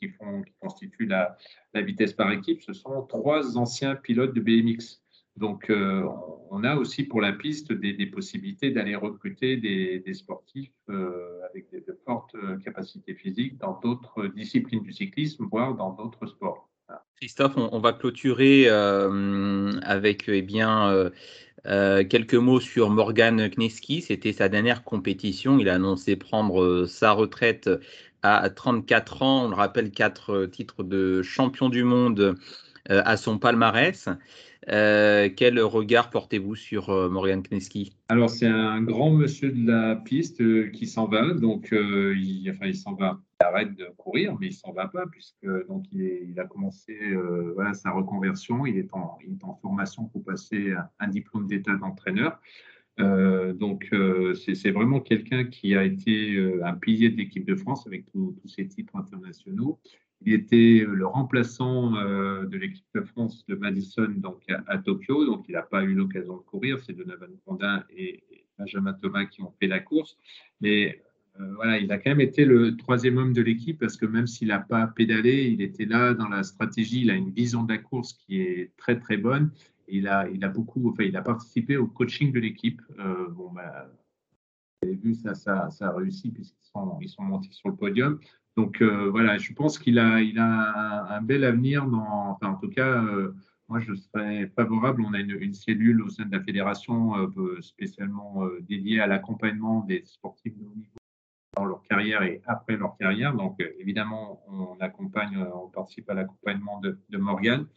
constituent 0.59 1.05
la 1.07 1.37
vitesse 1.75 2.13
par 2.13 2.31
équipe. 2.31 2.63
Ce 2.63 2.73
sont 2.73 3.03
trois 3.03 3.57
anciens 3.57 3.95
pilotes 3.95 4.33
de 4.33 4.41
BMX. 4.41 4.99
Donc, 5.37 5.69
euh, 5.69 6.03
on 6.49 6.63
a 6.63 6.75
aussi 6.75 7.03
pour 7.03 7.21
la 7.21 7.31
piste 7.31 7.71
des, 7.71 8.05
possibilités 8.07 8.71
d'aller 8.71 8.95
recruter 8.95 9.57
des, 9.57 10.13
sportifs 10.13 10.71
euh, 10.89 11.39
avec 11.49 11.69
de 11.71 11.99
fortes 12.05 12.33
euh, 12.35 12.57
capacités 12.57 13.13
physiques 13.13 13.57
dans 13.59 13.79
d'autres 13.79 14.27
disciplines 14.27 14.81
du 14.81 14.91
cyclisme, 14.91 15.45
voire 15.49 15.75
dans 15.75 15.91
d'autres 15.91 16.25
sports. 16.25 16.69
Christophe, 17.17 17.57
on, 17.57 17.79
va 17.79 17.93
clôturer 17.93 18.69
avec 18.69 20.29
eh 20.29 20.41
bien, 20.41 21.11
quelques 21.65 22.35
mots 22.35 22.61
sur 22.61 22.89
Morgan 22.89 23.49
Kneski. 23.49 24.01
C'était 24.01 24.31
sa 24.31 24.47
dernière 24.47 24.83
compétition. 24.83 25.59
Il 25.59 25.67
a 25.67 25.73
annoncé 25.73 26.15
prendre 26.15 26.85
sa 26.85 27.11
retraite 27.11 27.69
à 28.21 28.49
34 28.49 29.21
ans. 29.23 29.45
On 29.45 29.49
le 29.49 29.55
rappelle, 29.55 29.91
quatre 29.91 30.45
titres 30.45 30.83
de 30.83 31.21
champion 31.23 31.67
du 31.67 31.83
monde 31.83 32.37
à 32.87 33.17
son 33.17 33.37
palmarès. 33.37 34.07
Euh, 34.69 35.29
quel 35.33 35.59
regard 35.61 36.09
portez-vous 36.09 36.55
sur 36.55 36.89
euh, 36.89 37.09
Morgan 37.09 37.41
Kneski? 37.41 37.93
Alors, 38.09 38.29
c'est 38.29 38.47
un 38.47 38.81
grand 38.81 39.11
monsieur 39.11 39.51
de 39.51 39.65
la 39.65 39.95
piste 39.95 40.41
euh, 40.41 40.69
qui 40.71 40.87
s'en 40.87 41.07
va. 41.07 41.33
Donc, 41.33 41.69
il, 41.71 42.49
enfin, 42.51 42.65
il 42.65 42.75
s'en 42.75 42.93
va. 42.93 43.21
Il 43.39 43.45
arrête 43.45 43.75
de 43.75 43.85
courir, 43.97 44.35
mais 44.39 44.47
il 44.47 44.53
s'en 44.53 44.73
va 44.73 44.87
pas, 44.87 45.05
puisque 45.09 45.47
donc, 45.67 45.85
il, 45.91 46.33
a 46.37 46.45
commencé 46.45 46.97
sa 47.73 47.91
reconversion. 47.91 48.65
Il 48.65 48.77
est, 48.77 48.93
en, 48.93 49.17
il 49.25 49.33
est 49.33 49.43
en 49.43 49.55
formation 49.61 50.05
pour 50.05 50.23
passer 50.23 50.73
un 50.99 51.07
diplôme 51.07 51.47
d'état 51.47 51.75
d'entraîneur. 51.75 52.39
donc, 52.97 53.91
c'est 54.33 54.71
vraiment 54.71 55.01
quelqu'un 55.01 55.43
qui 55.43 55.75
a 55.75 55.83
été 55.83 56.35
un 56.63 56.73
pilier 56.73 57.09
de 57.11 57.17
l'équipe 57.17 57.45
de 57.45 57.55
France 57.55 57.85
avec 57.85 58.05
tous 58.11 58.35
ses 58.47 58.67
titres 58.67 58.95
internationaux. 58.95 59.79
Il 60.25 60.33
était 60.33 60.83
le 60.87 61.05
remplaçant 61.05 61.95
euh, 61.95 62.45
de 62.45 62.57
l'équipe 62.57 62.85
de 62.95 63.01
France 63.01 63.45
de 63.45 63.55
Madison 63.55 64.07
donc 64.17 64.41
à, 64.67 64.77
Tokyo, 64.79 65.25
donc 65.25 65.45
il 65.47 65.53
n'a 65.53 65.61
pas 65.61 65.83
eu 65.83 65.93
l'occasion 65.93 66.37
de 66.37 66.41
courir. 66.41 66.79
C'est 66.79 66.93
Donovan 66.93 67.29
Condin 67.45 67.83
et, 67.95 68.23
Benjamin 68.57 68.93
Thomas 68.93 69.25
qui 69.25 69.43
ont 69.43 69.53
fait 69.59 69.67
la 69.67 69.79
course. 69.79 70.17
Mais 70.61 71.03
euh, 71.39 71.53
voilà, 71.53 71.77
il 71.77 71.91
a 71.91 71.99
quand 71.99 72.09
même 72.09 72.21
été 72.21 72.43
le 72.43 72.75
troisième 72.75 73.17
homme 73.17 73.33
de 73.33 73.43
l'équipe 73.43 73.79
parce 73.79 73.97
que 73.97 74.07
même 74.07 74.25
s'il 74.25 74.47
n'a 74.47 74.59
pas 74.59 74.87
pédalé, 74.87 75.45
il 75.45 75.61
était 75.61 75.85
là 75.85 76.15
dans 76.15 76.27
la 76.27 76.41
stratégie. 76.41 77.01
Il 77.01 77.11
a 77.11 77.13
une 77.13 77.29
vision 77.29 77.63
de 77.63 77.73
la 77.73 77.77
course 77.77 78.13
qui 78.13 78.41
est 78.41 78.71
très 78.77 78.99
très 78.99 79.17
bonne. 79.17 79.51
Il 79.87 80.07
a, 80.07 80.27
il 80.29 80.43
a 80.43 80.49
beaucoup, 80.49 80.89
enfin, 80.89 81.03
il 81.03 81.15
a 81.15 81.21
participé 81.21 81.77
au 81.77 81.85
coaching 81.85 82.31
de 82.31 82.39
l'équipe. 82.39 82.81
Euh, 82.97 83.29
bon, 83.29 83.51
bah, 83.51 83.87
vous 84.81 84.89
avez 84.89 84.97
vu, 84.97 85.13
ça, 85.13 85.35
ça, 85.35 85.69
ça 85.69 85.89
a 85.89 85.95
réussi 85.95 86.31
puisqu'ils 86.31 86.65
sont, 86.65 86.97
ils 86.99 87.09
sont 87.09 87.23
montés 87.23 87.51
sur 87.51 87.69
le 87.69 87.75
podium. 87.75 88.19
Donc 88.57 88.81
euh, 88.81 89.09
voilà, 89.11 89.37
je 89.37 89.53
pense 89.53 89.77
qu'il 89.77 89.99
a, 89.99 90.15
un, 90.15 91.21
bel 91.21 91.43
avenir. 91.43 91.85
Enfin, 91.85 92.47
en 92.47 92.55
tout 92.55 92.69
cas, 92.69 93.03
euh, 93.03 93.35
moi, 93.69 93.79
je 93.79 93.93
serais 93.93 94.47
favorable. 94.55 95.03
On 95.07 95.13
a 95.13 95.19
une, 95.19 95.53
cellule 95.53 96.01
au 96.01 96.09
sein 96.09 96.25
de 96.25 96.35
la 96.35 96.43
fédération 96.43 97.15
euh, 97.15 97.61
spécialement 97.61 98.43
dédiée 98.61 98.99
à 98.99 99.05
l'accompagnement 99.05 99.81
des 99.81 100.03
sportifs 100.05 100.57
de 100.57 100.65
haut 100.65 100.73
niveau 100.75 100.97
dans 101.55 101.65
leur 101.65 101.83
carrière 101.83 102.23
et 102.23 102.41
après 102.47 102.77
leur 102.77 102.97
carrière. 102.97 103.35
Donc, 103.35 103.63
évidemment, 103.77 104.41
on 104.47 104.75
accompagne, 104.79 105.37
on 105.37 105.69
participe 105.69 106.09
à 106.09 106.15
l'accompagnement 106.15 106.79
de, 106.79 106.99
de. 107.09 107.67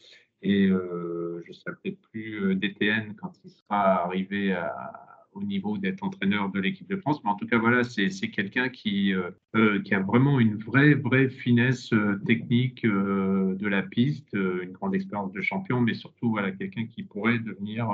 Et 0.43 0.69
je 0.69 1.49
ne 1.49 1.53
serai 1.53 1.73
peut-être 1.83 2.01
plus 2.11 2.57
DTN 2.57 3.15
quand 3.17 3.33
il 3.45 3.51
sera 3.51 4.05
arrivé 4.05 4.55
à, 4.55 5.20
au 5.33 5.43
niveau 5.43 5.79
d'être 5.79 6.03
entraîneur 6.03 6.51
de 6.51 6.61
l'équipe 6.61 6.89
de 6.89 6.97
France. 6.97 7.21
Mais 7.25 7.31
en 7.31 7.37
tout 7.37 7.47
cas, 7.47 7.59
voilà, 7.59 7.85
c'est 7.85 8.11
quelqu'un 8.31 8.69
qui, 8.69 9.15
euh, 9.15 9.31
euh, 9.57 9.81
qui 9.83 9.95
a 9.95 10.01
vraiment 10.01 10.41
une 10.41 10.57
vraie, 10.57 10.95
vraie 10.95 11.29
finesse 11.29 11.93
euh, 11.93 12.21
technique 12.27 12.85
de 12.85 13.67
la 13.67 13.83
piste, 13.83 14.33
une 14.33 14.73
grande 14.73 14.95
expérience 14.95 15.33
de 15.33 15.41
champion, 15.41 15.81
mais 15.81 15.95
surtout, 15.95 16.31
voilà, 16.31 16.51
quelqu'un 16.51 16.87
qui 16.87 17.03
pourrait 17.03 17.39
devenir 17.39 17.89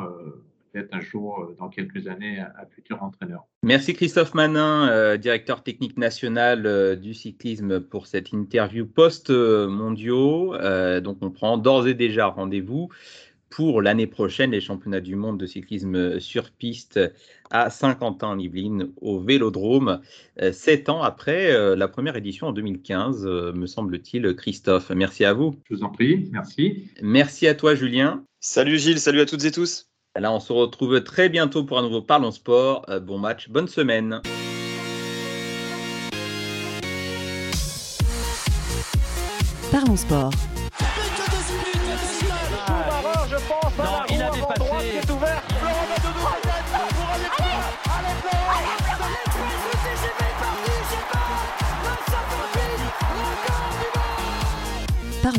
peut-être 0.73 0.95
un 0.95 1.01
jour, 1.01 1.55
dans 1.59 1.69
quelques 1.69 2.07
années, 2.07 2.39
un, 2.41 2.67
futur 2.75 3.03
entraîneur. 3.03 3.45
Merci 3.63 3.95
Christophe 3.95 4.35
Manin, 4.35 5.17
directeur 5.17 5.63
technique 5.63 5.97
national 5.97 6.99
du 7.01 7.15
cyclisme, 7.15 7.81
pour 7.81 8.07
cette 8.07 8.33
interview 8.33 8.87
post-mondiaux. 8.87 10.55
donc, 11.01 11.19
on 11.21 11.31
prend 11.31 11.59
d'ores 11.59 11.89
et 11.89 11.95
déjà 11.95 12.27
rendez-vous 12.27 12.91
pour 13.57 13.81
l'année 13.81 14.07
prochaine 14.07 14.51
les 14.51 14.61
championnats 14.61 15.01
du 15.01 15.17
monde 15.17 15.41
de 15.41 15.47
cyclisme 15.47 16.21
sur 16.21 16.51
piste 16.51 17.01
à 17.49 17.71
Saint-Quentin-en-Yvelines 17.71 18.91
au 19.01 19.19
Vélodrome, 19.19 20.03
sept 20.53 20.91
ans 20.91 21.03
après 21.03 21.75
la 21.75 21.89
première 21.89 22.17
édition 22.17 22.49
en 22.49 22.53
2015, 22.53 23.25
me 23.25 23.67
semble-t-il, 23.67 24.37
Christophe. 24.37 24.91
Merci 24.91 25.25
à 25.25 25.33
vous. 25.33 25.57
Je 25.71 25.77
vous 25.77 25.85
en 25.85 25.89
prie, 25.89 26.29
merci. 26.33 26.91
Merci 27.01 27.47
à 27.47 27.55
toi, 27.55 27.75
Julien. 27.75 28.23
Salut 28.41 28.79
Gilles, 28.79 29.01
salut 29.01 29.21
à 29.21 29.27
toutes 29.27 29.47
et 29.47 29.53
tous. 29.53 29.89
Là, 30.15 30.31
on 30.35 30.41
se 30.41 30.53
retrouve 30.53 31.03
très 31.03 31.31
bientôt 31.31 31.65
pour 31.65 31.79
un 31.79 31.83
nouveau 31.83 32.03
Parlons 32.03 32.33
Sport. 32.33 32.85
Bon 33.05 33.19
match, 33.19 33.49
bonne 33.49 33.69
semaine. 33.69 34.21
Parlons 39.73 39.97
Sport. 39.97 40.33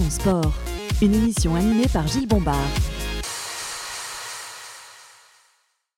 Sport. 0.10 0.54
Une 1.02 1.14
émission 1.14 1.56
animée 1.56 1.88
par 1.92 2.08
Gilles 2.08 2.28
Bombard. 2.28 2.56